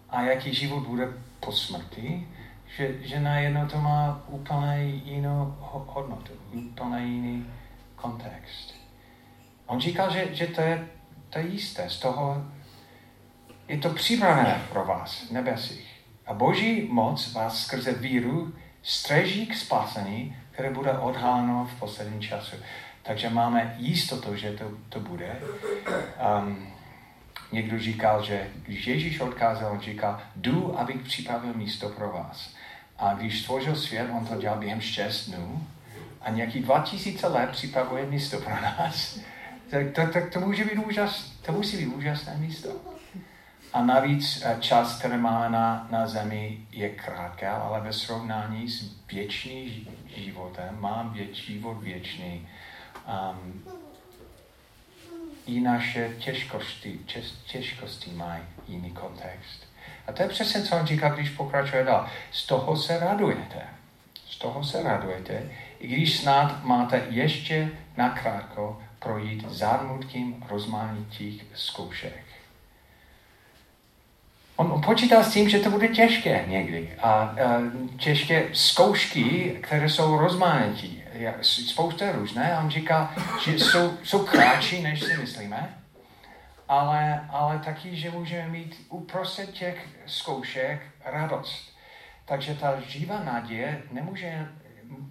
[0.10, 1.08] a jaký život bude
[1.40, 2.28] po smrti,
[2.76, 5.56] že, že najednou to má úplně jinou
[5.88, 7.48] hodnotu, úplně jiný
[7.96, 8.76] kontext.
[9.66, 10.88] On říkal, že, že to, je,
[11.30, 12.46] to je jisté, z toho
[13.68, 16.02] je to připravené pro vás nebesích.
[16.26, 18.54] A boží moc vás skrze víru
[18.84, 22.56] střeží k spasení, které bude odhaleno v posledním času.
[23.04, 25.40] Takže máme jistotu, že to, to bude.
[26.40, 26.77] Um,
[27.52, 32.54] někdo říkal, že když Ježíš odkázal, on říkal, jdu, abych připravil místo pro vás.
[32.98, 35.68] A když stvořil svět, on to dělal během 6 dnů
[36.22, 39.20] a nějaký 2000 let připravuje místo pro nás.
[39.70, 42.70] Tak to, to, to, může být úžas, to musí být úžasné místo.
[43.74, 48.92] A navíc eh, čas, který máme na, na zemi, je krátká, ale ve srovnání s
[49.12, 52.48] věčným životem mám věč, život věčný.
[53.08, 53.64] Um,
[55.48, 59.68] I naše těžkosti, těž, těžkosti mají jiný kontext.
[60.08, 62.10] A to je přesně, co on říká, když pokračuje dál.
[62.32, 63.62] Z toho se radujete.
[64.30, 65.44] Z toho se radujete,
[65.80, 72.24] i když snad máte ještě nakrátko projít zármutkým rozmanitých zkoušek.
[74.56, 76.94] On, počítal s tím, že to bude těžké někdy.
[77.00, 77.36] A, a
[77.98, 80.97] těžké zkoušky, které jsou rozmanití.
[81.42, 82.58] Spousta různé.
[82.64, 85.78] On říká, že jsou, jsou kratší, než si myslíme.
[86.68, 91.78] Ale, ale taky, že můžeme mít uprostřed těch zkoušek radost.
[92.26, 94.48] Takže ta živá naděje nemůže,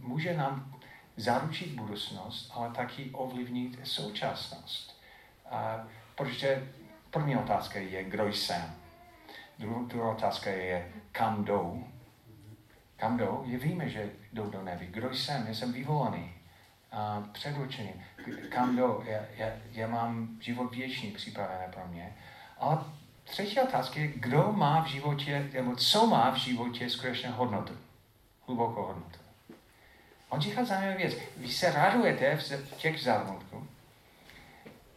[0.01, 0.75] může nám
[1.17, 5.01] zaručit budoucnost, ale taky ovlivnit současnost.
[5.51, 6.69] A, protože
[7.11, 8.77] první otázka je, kdo jsem
[9.59, 11.85] Druhá otázka je, kam jdou.
[12.97, 13.43] Kam jdou?
[13.47, 14.87] Je víme, že jdou do nebi.
[14.87, 15.47] Kdo jsem?
[15.49, 16.33] Já jsem vyvolaný.
[16.93, 17.93] A předurčený.
[18.49, 19.03] Kam jdou?
[19.07, 22.17] Já, já, já mám život věčný připravený pro mě.
[22.59, 22.79] Ale
[23.25, 27.73] třetí otázka je, kdo má v životě, nebo co má v životě skutečně hodnotu.
[28.47, 29.19] Hlubokou hodnotu.
[30.29, 31.15] On říká zajímavou věc.
[31.37, 33.67] Vy se radujete v těch zármutků,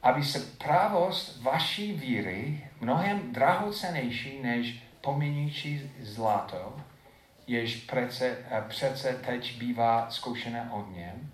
[0.04, 6.75] aby se pravost vaší víry mnohem drahocenější než poměnící zlato,
[7.49, 11.31] jež přece, přece teď bývá zkoušené něm,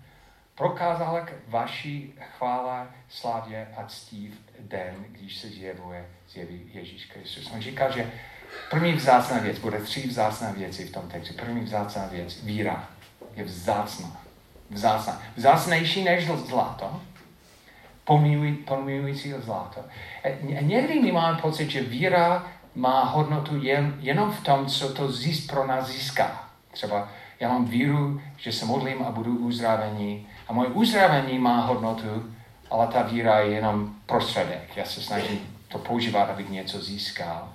[0.54, 7.50] prokázala k vaší chvále, slávě a ctí v den, když se zjevuje, zjeví Ježíš Kristus.
[7.54, 8.10] On říká, že
[8.70, 11.34] první vzácná věc, bude tři vzácná věci v tom textu.
[11.34, 12.88] První vzácná věc, víra,
[13.34, 14.22] je vzácná.
[14.70, 15.22] Vzácná.
[15.36, 17.00] Vzácnější než zlato,
[18.64, 19.84] pomilující zlato.
[20.24, 25.12] A někdy my máme pocit, že víra má hodnotu jen, jenom v tom, co to
[25.12, 26.48] získ pro nás získá.
[26.72, 27.08] Třeba
[27.40, 30.26] já mám víru, že se modlím a budu uzdravení.
[30.48, 32.34] A moje uzdravení má hodnotu,
[32.70, 34.76] ale ta víra je jenom prostředek.
[34.76, 37.48] Já se snažím to používat, abych něco získal.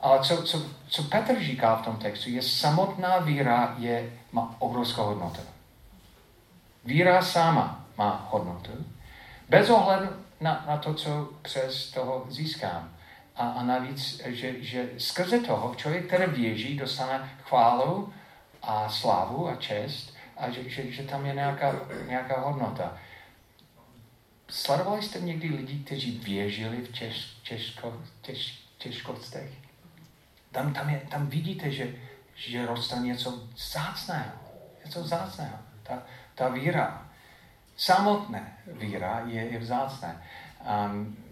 [0.00, 5.02] Ale co, co, co Petr říká v tom textu, je samotná víra je, má obrovskou
[5.02, 5.40] hodnotu.
[6.84, 8.70] Víra sama má hodnotu.
[9.48, 10.06] Bez ohledu
[10.40, 12.90] na, na to, co přes toho získám.
[13.38, 18.12] A, a navíc, že, že skrze toho člověk, který věří, dostane chválu
[18.62, 22.98] a slávu a čest a že, že, že tam je nějaká, nějaká hodnota.
[24.48, 29.50] Sledovali jste někdy lidi, kteří věřili v těž, těžko, těž, těžkostech?
[30.52, 31.94] Tam, tam, je, tam vidíte, že,
[32.34, 34.32] že roste něco zácného.
[34.84, 35.58] Něco zácného.
[35.82, 36.02] Ta,
[36.34, 37.08] ta víra,
[37.76, 40.22] samotné víra je, je vzácné.
[40.86, 41.27] Um,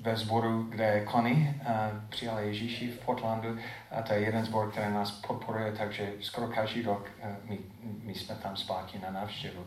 [0.00, 1.74] ve sboru, kde Connie uh,
[2.08, 3.58] přijala Ježíši v Portlandu,
[3.90, 7.58] a to je jeden sbor, který nás podporuje, takže skoro každý rok uh, my,
[8.02, 9.66] my jsme tam zpátky na návštěvu.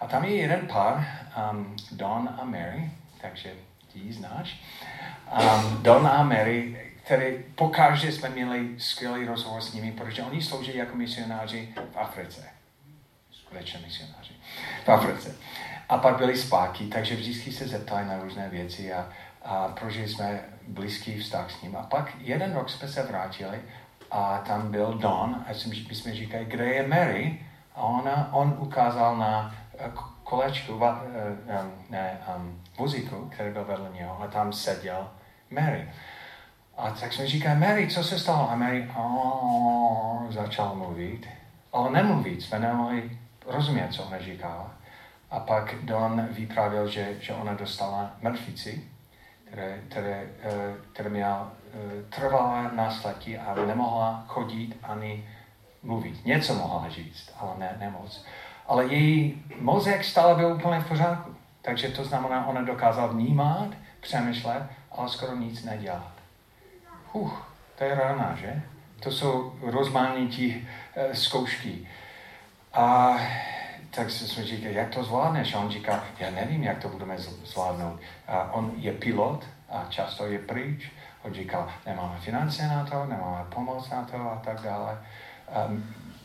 [0.00, 1.06] A tam je jeden pár,
[1.50, 3.52] um, Don a Mary, takže
[3.88, 4.60] ti znáš.
[5.42, 10.76] Um, Don a Mary, který pokaždé jsme měli skvělý rozhovor s nimi, protože oni slouží
[10.76, 12.48] jako misionáři v Africe.
[13.32, 14.32] Skutečně misionáři
[14.84, 15.36] v Africe.
[15.90, 19.08] A pak byli zpátky, takže vždycky se zeptali na různé věci a,
[19.42, 21.76] a prožili jsme blízký vztah s ním.
[21.76, 23.58] A pak jeden rok jsme se vrátili
[24.10, 27.40] a tam byl Don a jsem, my jsme říkali, kde je Mary?
[27.74, 29.90] A ona, on ukázal na eh,
[30.24, 35.10] kolečku, va, um, ne, um, vozíku, který byl vedle něho a tam seděl
[35.50, 35.88] Mary.
[36.76, 38.50] A tak jsme říkali, Mary, co se stalo?
[38.50, 41.28] A Mary oh, začal mluvit,
[41.72, 44.79] ale nemluvit, jsme nemohli rozumět, co ona říkala.
[45.30, 48.84] A pak Don vyprávěl, že, že ona dostala mrtvici,
[49.44, 55.28] které, které, eh, které měla eh, trvalé následky a nemohla chodit ani
[55.82, 56.24] mluvit.
[56.24, 58.24] Něco mohla říct, ale ne, nemoc.
[58.66, 61.36] Ale její mozek stále byl úplně v pořádku.
[61.62, 63.68] Takže to znamená, ona dokázala vnímat,
[64.00, 64.62] přemýšlet,
[64.92, 66.12] ale skoro nic nedělat.
[67.12, 67.32] Uf,
[67.78, 68.62] to je rána, že?
[69.00, 71.88] To jsou rozmanití e, zkoušky.
[72.72, 73.16] A
[73.90, 75.54] tak jsme říkali, jak to zvládneš?
[75.54, 78.00] A on říká, já nevím, jak to budeme zvládnout.
[78.28, 80.90] A on je pilot a často je pryč.
[81.22, 84.98] On říkal, nemáme finance na to, nemáme pomoc na to a tak dále.
[85.48, 85.68] A,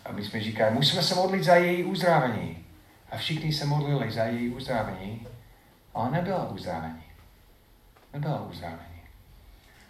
[0.06, 2.66] a my jsme říkali, musíme se modlit za její uzdravení.
[3.12, 5.28] A všichni se modlili za její uzdravení,
[5.94, 7.04] ale nebyla uzdravení.
[8.14, 8.95] Nebyla uzdravení.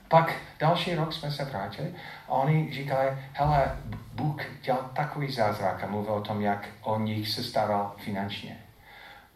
[0.07, 1.95] Pak další rok jsme se vrátili
[2.27, 3.77] a oni říkali, hele,
[4.13, 8.57] Bůh dělal takový zázrak a mluvil o tom, jak o nich se staral finančně.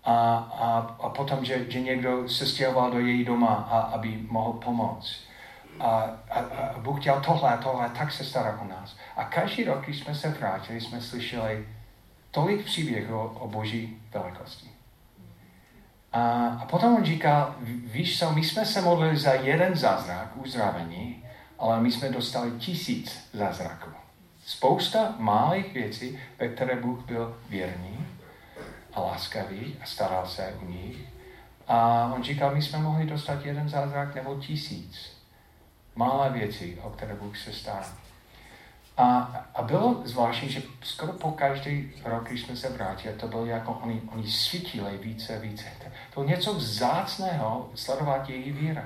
[0.03, 4.53] A, a, a potom, že, že někdo se stěhoval do její doma, a, aby mohl
[4.53, 5.19] pomoct.
[5.79, 5.87] A,
[6.29, 8.97] a, a Bůh dělal tohle, tohle, tak se stará o nás.
[9.15, 11.67] A každý rok, když jsme se vrátili, jsme slyšeli
[12.31, 14.78] tolik příběhů o boží velikosti.
[16.13, 21.23] A, a potom on říkal, víš co, my jsme se modlili za jeden zázrak uzdravení,
[21.59, 23.89] ale my jsme dostali tisíc zázraků.
[24.45, 28.07] Spousta malých věcí, ve které Bůh byl věrný
[28.93, 30.97] a láskavý a staral se o nich.
[31.67, 35.19] A on říkal, my jsme mohli dostat jeden zázrak nebo tisíc.
[35.95, 37.85] Malé věci, o které Bůh se stará.
[38.99, 39.05] A,
[39.55, 43.71] a bylo zvláštní, že skoro po každý rok, když jsme se vrátili, to bylo jako
[43.71, 45.65] oni, oni svítili více, více.
[45.79, 48.83] To bylo něco vzácného sledovat její víra.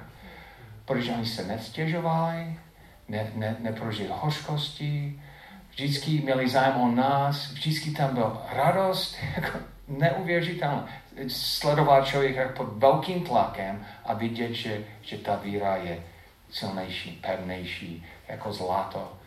[0.86, 2.60] Protože oni se nestěžovali,
[3.08, 5.21] ne, ne, neprožili hořkosti,
[5.69, 10.84] vždycky měli zájem o nás, vždycky tam byl radost, jako neuvěřitelné.
[11.28, 16.04] Sledovat člověka pod velkým tlakem a vidět, že, že ta víra je
[16.52, 19.22] silnější, pevnější, jako zlato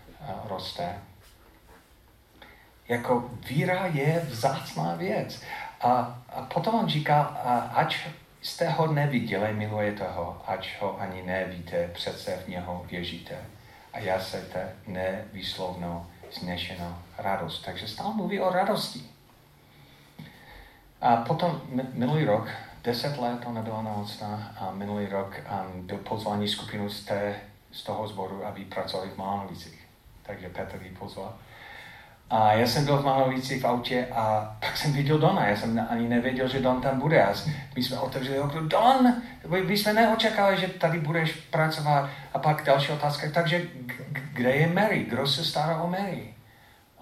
[0.49, 0.99] roste.
[2.89, 5.43] Jako víra je vzácná věc.
[5.81, 7.97] A, a potom on říká, a ať
[8.43, 13.39] jste ho neviděli, milujete ho, ať ho ani nevíte, přece v něho věříte.
[13.93, 17.65] A já se te nevyslovnou znešenou radost.
[17.65, 19.03] Takže stále mluví o radosti.
[21.01, 21.63] A potom
[21.93, 22.49] minulý rok,
[22.85, 25.37] deset let ona byla nemocná a minulý rok
[25.75, 27.41] um, byl pozvání skupinu z, té,
[27.73, 29.86] z toho sboru, aby pracovali v Mánovicích
[30.27, 31.35] takže Petr ji pozval.
[32.31, 35.47] A já jsem byl v Manovici v autě a pak jsem viděl Dona.
[35.47, 37.25] Já jsem ani nevěděl, že Don tam bude.
[37.25, 37.35] A
[37.77, 38.69] my jsme otevřeli okno.
[38.69, 39.23] Don,
[39.67, 42.11] my jsme neočekali, že tady budeš pracovat.
[42.35, 43.27] A pak další otázka.
[43.35, 43.63] Takže
[44.33, 45.05] kde je Mary?
[45.05, 46.35] Kdo se stará o Mary?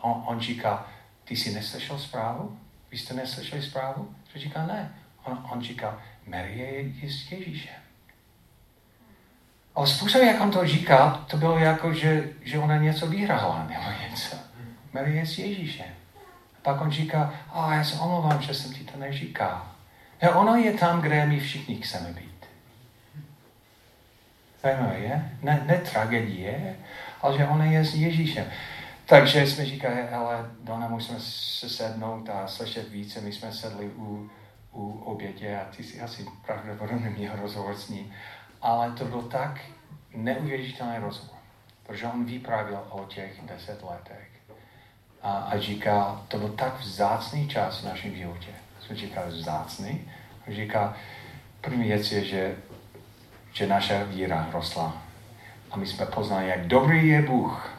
[0.01, 0.87] On, on říká,
[1.25, 2.59] ty jsi neslyšel zprávu?
[2.91, 4.15] Vy jste neslyšeli zprávu?
[4.35, 4.95] Že říká, ne.
[5.25, 6.59] On, on říká, Mary
[7.03, 7.84] je, s Ježíšem.
[9.75, 14.11] Ale způsob, jak on to říká, to bylo jako, že, že ona něco vyhrála nebo
[14.11, 14.37] něco.
[14.93, 15.87] Mary je s Ježíšem.
[16.63, 19.63] Pak on říká, a já se omlouvám, že jsem ti to neříkal.
[20.23, 22.47] Ja, ono je tam, kde my všichni chceme být.
[24.63, 25.33] Zajímavé je?
[25.43, 26.77] Ne, ne tragédie,
[27.23, 28.45] ale že ona je s Ježíšem.
[29.07, 33.21] Takže jsme říkali, ale Dona, musíme se sednout a slyšet více.
[33.21, 34.31] My jsme sedli u,
[34.73, 38.13] u obědě a ty si asi pravděpodobně měl rozhovor s ním.
[38.65, 39.61] Ale to byl tak
[40.15, 41.37] neuvěřitelný rozhovor,
[41.87, 44.29] protože on vyprávěl o těch deset letech.
[45.23, 48.51] A, a říká, to byl tak vzácný čas v našem životě.
[48.81, 50.11] Jsme říkali vzácný.
[50.47, 50.97] A říká,
[51.61, 52.57] první věc je, že,
[53.53, 55.03] že naše víra rostla.
[55.71, 57.79] A my jsme poznali, jak dobrý je Bůh,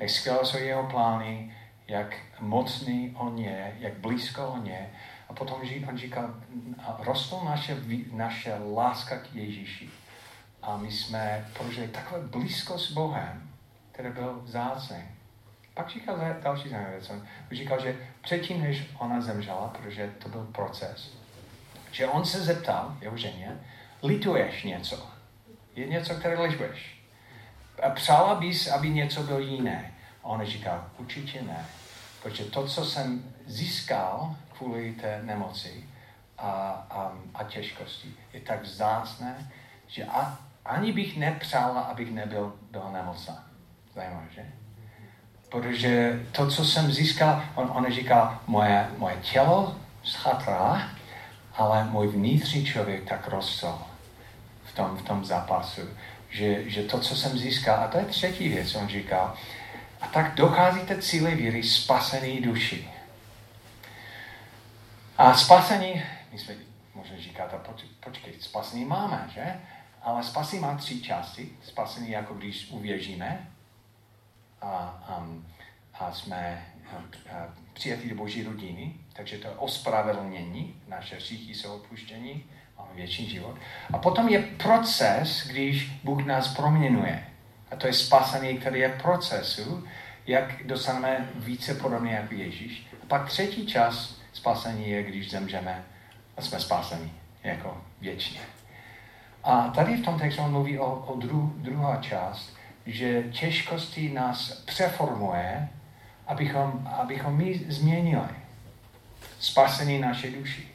[0.00, 1.54] jak skvělé jsou jeho plány,
[1.88, 4.90] jak mocný on je, jak blízko on je.
[5.28, 6.34] A potom on říká,
[6.98, 7.76] rostl naše,
[8.12, 9.90] naše láska k Ježíši.
[10.66, 13.50] A my jsme prožili takové blízko s Bohem,
[13.92, 14.96] který byl vzácný.
[15.74, 16.70] Pak říkal další.
[17.10, 21.16] On říkal, že předtím, než ona zemřela, protože to byl proces,
[21.92, 23.60] že on se zeptal jeho ženě,
[24.02, 25.10] lituješ něco?
[25.74, 27.02] Je něco, které lišuješ?
[27.82, 29.92] A přála bys, aby něco bylo jiné.
[30.22, 31.66] A on říkal, určitě ne.
[32.22, 35.84] Protože to, co jsem získal kvůli té nemoci
[36.38, 36.50] a,
[36.90, 39.50] a, a těžkosti, je tak vzácné,
[39.86, 43.34] že a, ani bych nepřála, abych nebyl, byl nemocný.
[43.94, 44.46] Zajímavé, že?
[45.48, 50.88] Protože to, co jsem získal, on, on říkal, moje, moje tělo schatrá,
[51.54, 53.78] ale můj vnitřní člověk tak rostl
[54.64, 55.80] v tom, v tom zápasu,
[56.30, 59.34] že, že to, co jsem získal, a to je třetí věc, on říkal,
[60.00, 62.90] a tak docházíte cíle víry spasený duši.
[65.18, 66.02] A spasení,
[66.32, 66.54] my jsme,
[66.94, 69.60] možná říkáte, poč, počkej, spasení máme, že?
[70.06, 71.48] Ale spasení má tři části.
[71.62, 73.50] Spasení jako když uvěříme
[74.60, 75.46] a, um,
[75.94, 76.66] a jsme
[77.30, 82.44] a, přijatí do boží rodiny, takže to je ospravedlnění, naše hříchy jsou odpuštění,
[82.78, 83.56] máme větší život.
[83.92, 87.26] A potom je proces, když Bůh nás proměňuje.
[87.70, 89.88] A to je spasení, který je procesu,
[90.26, 92.86] jak dostaneme více podobně jako Ježíš.
[93.02, 95.84] A pak třetí čas spasení je, když zemřeme
[96.36, 97.12] a jsme spasení
[97.44, 98.55] jako věčně.
[99.46, 104.52] A tady v tom textu on mluví o, o dru, druhá část, že těžkosti nás
[104.52, 105.68] přeformuje,
[106.26, 108.28] abychom, abychom my změnili
[109.40, 110.68] spasení naše duši.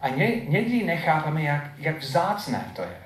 [0.00, 3.02] A ně, někdy nechápeme, jak, jak vzácné to je.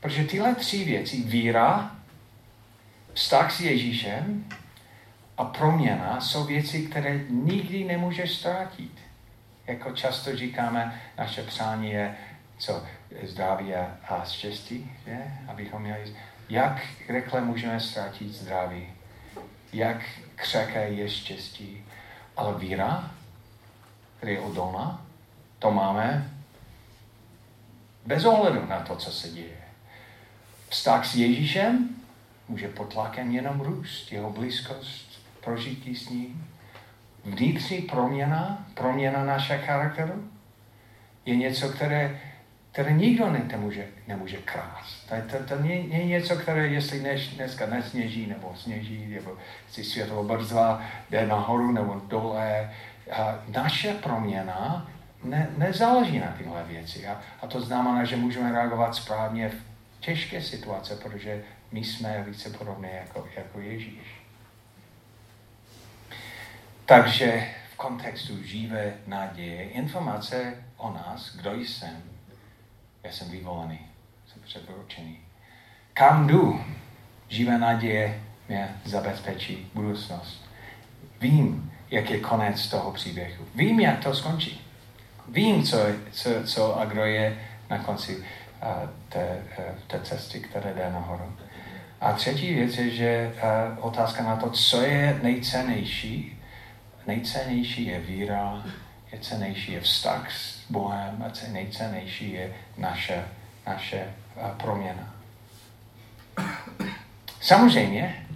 [0.00, 1.90] Protože tyhle tři věci, víra,
[3.14, 4.44] vztah s Ježíšem
[5.38, 8.92] a proměna, jsou věci, které nikdy nemůžeš ztratit.
[9.66, 12.16] Jako často říkáme, naše přání je,
[12.58, 12.82] co
[13.22, 15.16] zdraví a štěstí, že?
[15.48, 16.16] abychom měli,
[16.48, 18.86] jak rychle můžeme ztratit zdraví,
[19.72, 19.96] jak
[20.34, 21.84] křeké je štěstí,
[22.36, 23.10] ale víra,
[24.16, 25.06] která je odolná,
[25.58, 26.30] to máme
[28.06, 29.56] bez ohledu na to, co se děje.
[30.68, 31.88] Vztah s Ježíšem
[32.48, 36.50] může pod tlakem jenom růst, jeho blízkost, prožití s ním.
[37.24, 40.30] Vnitřní proměna, proměna našeho charakteru,
[41.26, 42.20] je něco, které
[42.74, 45.08] které nikdo ne, nemůže, nemůže krást.
[45.08, 49.38] To, to, to není, není něco, které jestli než, dneska nesněží nebo sněží, nebo
[49.70, 52.74] si světlo brzva jde nahoru nebo dole.
[53.12, 54.90] A naše proměna
[55.24, 57.06] ne, nezáleží na tyhle věci.
[57.06, 59.62] A, a to znamená, že můžeme reagovat správně v
[60.00, 64.22] těžké situace, protože my jsme více podobné jako, jako Ježíš.
[66.86, 72.13] Takže v kontextu živé naděje informace o nás, kdo jsem,
[73.04, 73.78] já jsem vyvolený,
[74.32, 75.18] jsem předurčený.
[75.92, 76.64] Kam jdu?
[77.28, 80.44] Živé naděje mě zabezpečí budoucnost.
[81.20, 83.44] Vím, jak je konec toho příběhu.
[83.54, 84.60] Vím, jak to skončí.
[85.28, 85.78] Vím, co,
[86.10, 87.38] co, co a kdo je
[87.70, 88.24] na konci uh,
[89.08, 91.36] té, uh, té cesty, které jde nahoru.
[92.00, 96.42] A třetí věc je, že uh, otázka na to, co je nejcennější.
[97.06, 98.64] Nejcennější je víra,
[99.12, 103.24] je cenější je vztah s Bohem a nejcennější je naše,
[103.66, 105.14] naše eh, proměna.
[107.40, 108.26] Samozřejmě,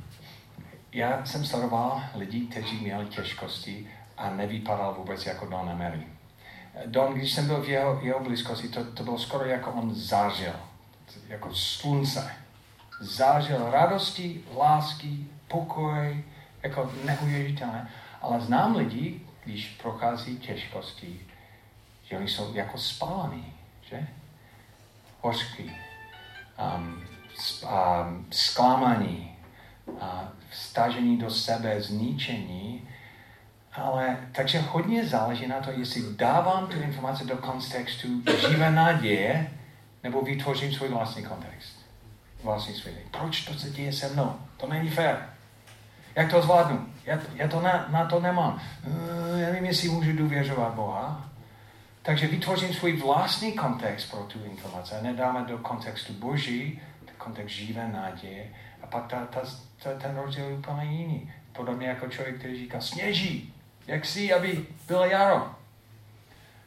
[0.93, 6.07] já jsem sledoval lidi, kteří měli těžkosti a nevypadal vůbec jako Don Emery.
[6.87, 10.53] Don, když jsem byl v jeho, jeho blízkosti, to, to bylo skoro jako on zářil,
[11.29, 12.33] jako slunce.
[13.01, 16.25] Zářil radosti, lásky, pokoj,
[16.63, 17.91] jako neuvěřitelné.
[18.23, 21.21] Ale znám lidi, když prochází těžkosti,
[22.11, 23.53] že oni jsou jako spálený,
[23.91, 24.09] že?
[25.21, 25.73] Hořký,
[26.77, 27.05] um,
[27.63, 29.37] um, zklamaní,
[29.87, 29.99] uh,
[30.51, 32.89] vstažení do sebe, zničení,
[33.73, 38.09] ale takže hodně záleží na to, jestli dávám tu informaci do kontextu
[38.49, 39.51] živé naděje,
[40.03, 41.79] nebo vytvořím svůj vlastní kontext.
[42.43, 42.97] Vlastní svět.
[43.11, 44.37] Proč to se děje se mnou?
[44.57, 45.29] To není fér.
[46.17, 46.87] Jak to zvládnu?
[47.05, 48.61] Já, já to na, na to nemám.
[49.37, 51.29] Já nevím, jestli můžu důvěřovat Boha.
[52.03, 56.81] Takže vytvořím svůj vlastní kontext pro tu informaci nedáme do kontextu Boží,
[57.19, 58.47] kontext živé naděje.
[58.83, 59.41] A pak ta, ta,
[59.83, 61.33] ta, ten rozdíl je úplně jiný.
[61.53, 63.55] Podobně jako člověk, který říká, sněží,
[63.87, 65.55] jak si, aby bylo jaro.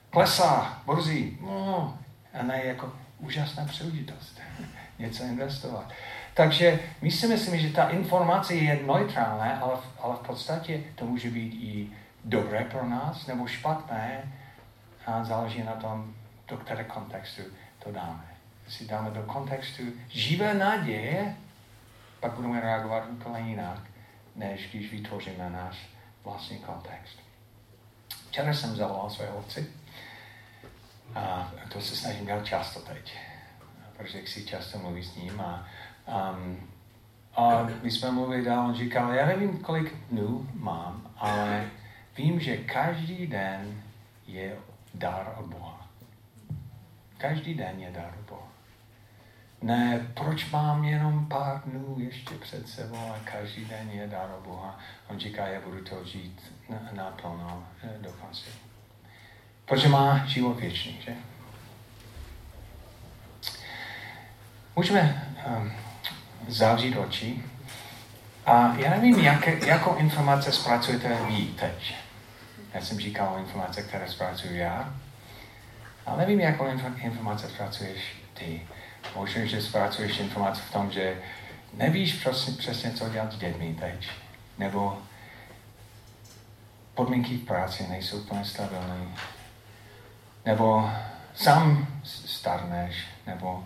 [0.09, 1.37] Klesá, borzí.
[1.41, 1.97] No,
[2.33, 4.41] a ne jako úžasná příležitost.
[4.99, 5.89] Něco investovat.
[6.33, 11.29] Takže my si myslíme, že ta informace je neutrální, ale, ale v podstatě to může
[11.29, 11.89] být i
[12.25, 14.33] dobré pro nás, nebo špatné,
[15.05, 16.13] a záleží na tom,
[16.47, 17.41] do které kontextu
[17.83, 18.25] to dáme.
[18.65, 21.35] Jestli dáme do kontextu živé naděje,
[22.19, 23.79] pak budeme reagovat úplně jinak,
[24.35, 25.89] než když vytvoříme náš
[26.23, 27.19] vlastní kontext.
[28.29, 29.67] Včera jsem zavolal své otci
[31.15, 33.17] a to se snažím dělat často teď,
[33.97, 35.67] protože si často mluví s ním a,
[36.31, 36.69] um,
[37.35, 41.69] a my jsme mluvili dál, on říkal, já nevím, kolik dnů mám, ale
[42.17, 43.83] vím, že každý den
[44.27, 44.57] je
[44.93, 45.87] dar od Boha.
[47.17, 48.47] Každý den je dar od Boha.
[49.61, 54.47] Ne, proč mám jenom pár dnů ještě před sebou a každý den je dar od
[54.47, 54.79] Boha.
[55.07, 56.53] On říká, já budu to žít
[56.91, 58.45] naplno na eh, do konce.
[59.65, 61.13] Protože má život věčný, že?
[64.75, 65.71] Můžeme um,
[66.47, 67.43] zavřít oči
[68.45, 71.95] a já nevím, jak, jakou informace zpracujete vy teď.
[72.73, 74.93] Já jsem říkal informace, které zpracuju já,
[76.05, 76.65] ale nevím, jakou
[76.95, 78.01] informace zpracuješ
[78.33, 78.61] ty.
[79.15, 81.21] Možná, že zpracuješ informace v tom, že
[81.73, 84.09] nevíš přesně, přesně co dělat s dětmi teď.
[84.57, 85.01] Nebo
[86.93, 89.15] podmínky v práci nejsou úplně stabilní.
[90.45, 90.91] Nebo
[91.35, 93.65] sám starneš, nebo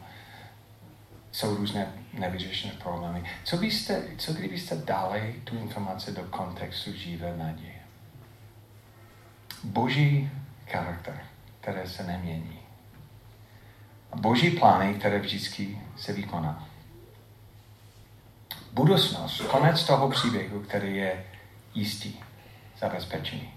[1.31, 3.23] jsou různé nevyřešené problémy.
[3.43, 7.74] Co, byste, co kdybyste dali tu informaci do kontextu živé naděje?
[9.65, 10.31] Boží
[10.67, 11.23] charakter,
[11.61, 12.59] které se nemění.
[14.11, 16.67] A boží plány, které vždycky se vykoná.
[18.73, 21.25] Budoucnost, konec toho příběhu, který je
[21.73, 22.13] jistý,
[22.79, 23.49] zabezpečený.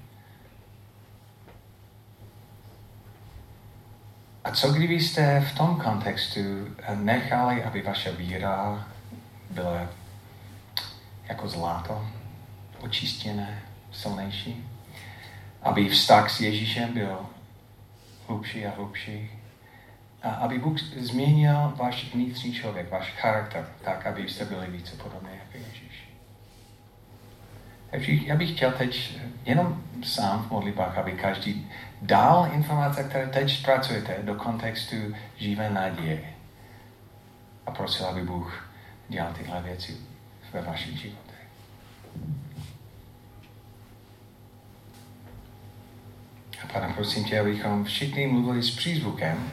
[4.44, 6.40] A co kdybyste v tom kontextu
[6.94, 8.88] nechali, aby vaše víra
[9.50, 9.88] byla
[11.28, 12.08] jako zlato,
[12.80, 14.67] očistěné, silnější?
[15.62, 17.26] Aby vztah s Ježíšem byl
[18.28, 19.30] hlubší a hlubší.
[20.22, 25.30] A aby Bůh změnil váš vnitřní člověk, váš charakter, tak, aby jste byli více podobné
[25.30, 26.08] jako Ježíš.
[27.90, 31.70] Takže já bych chtěl teď jenom sám v modlitbách, aby každý
[32.02, 34.96] dal informace, které teď pracujete, do kontextu
[35.36, 36.34] živé naděje.
[37.66, 38.70] A prosil, aby Bůh
[39.08, 39.96] dělal tyhle věci
[40.52, 41.46] ve vašich životech.
[46.72, 49.50] Pane, prosím tě, abychom všichni mluvili s přízvukem,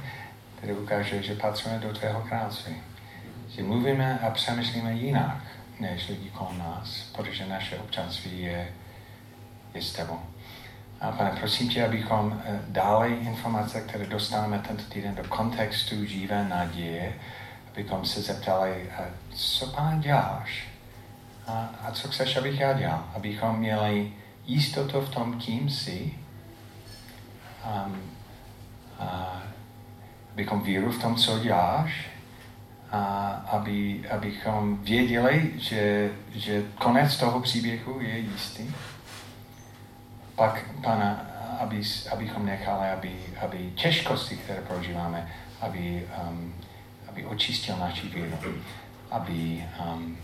[0.58, 2.76] který ukáže, že patříme do tvého království.
[3.50, 5.38] Že mluvíme a přemýšlíme jinak,
[5.80, 8.68] než lidi kolem nás, protože naše občanství je,
[9.74, 10.20] je s tebou.
[11.02, 16.50] A pane, prosím tě, abychom eh, dali informace, které dostáváme tento týden do kontextu živé
[16.50, 17.14] naděje,
[17.72, 18.90] abychom se zeptali,
[19.34, 20.68] co pane děláš?
[21.48, 23.06] A, a co chceš, abych já dělal?
[23.16, 24.14] Abychom měli
[24.46, 26.25] jistotu v tom, kým jsi,
[27.66, 28.02] um,
[29.00, 29.42] a,
[30.34, 32.08] abychom víru v tom, co děláš,
[32.92, 38.76] a aby, abychom věděli, že, že konec toho příběhu je jistý.
[40.36, 41.26] Pak, Pana,
[41.60, 46.54] aby, abychom nechali, aby, aby těžkosti, které prožíváme, aby, um,
[47.10, 48.54] aby očistil naši víru,
[49.12, 49.64] aby
[49.94, 50.18] um,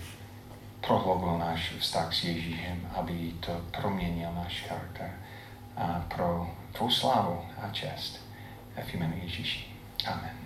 [0.88, 5.10] prohloubil náš vztah s Ježíšem, aby to proměnil náš charakter
[5.78, 8.20] a pro tvou slávu a čest.
[8.84, 9.78] V jménu Ježíši.
[10.08, 10.41] Amen.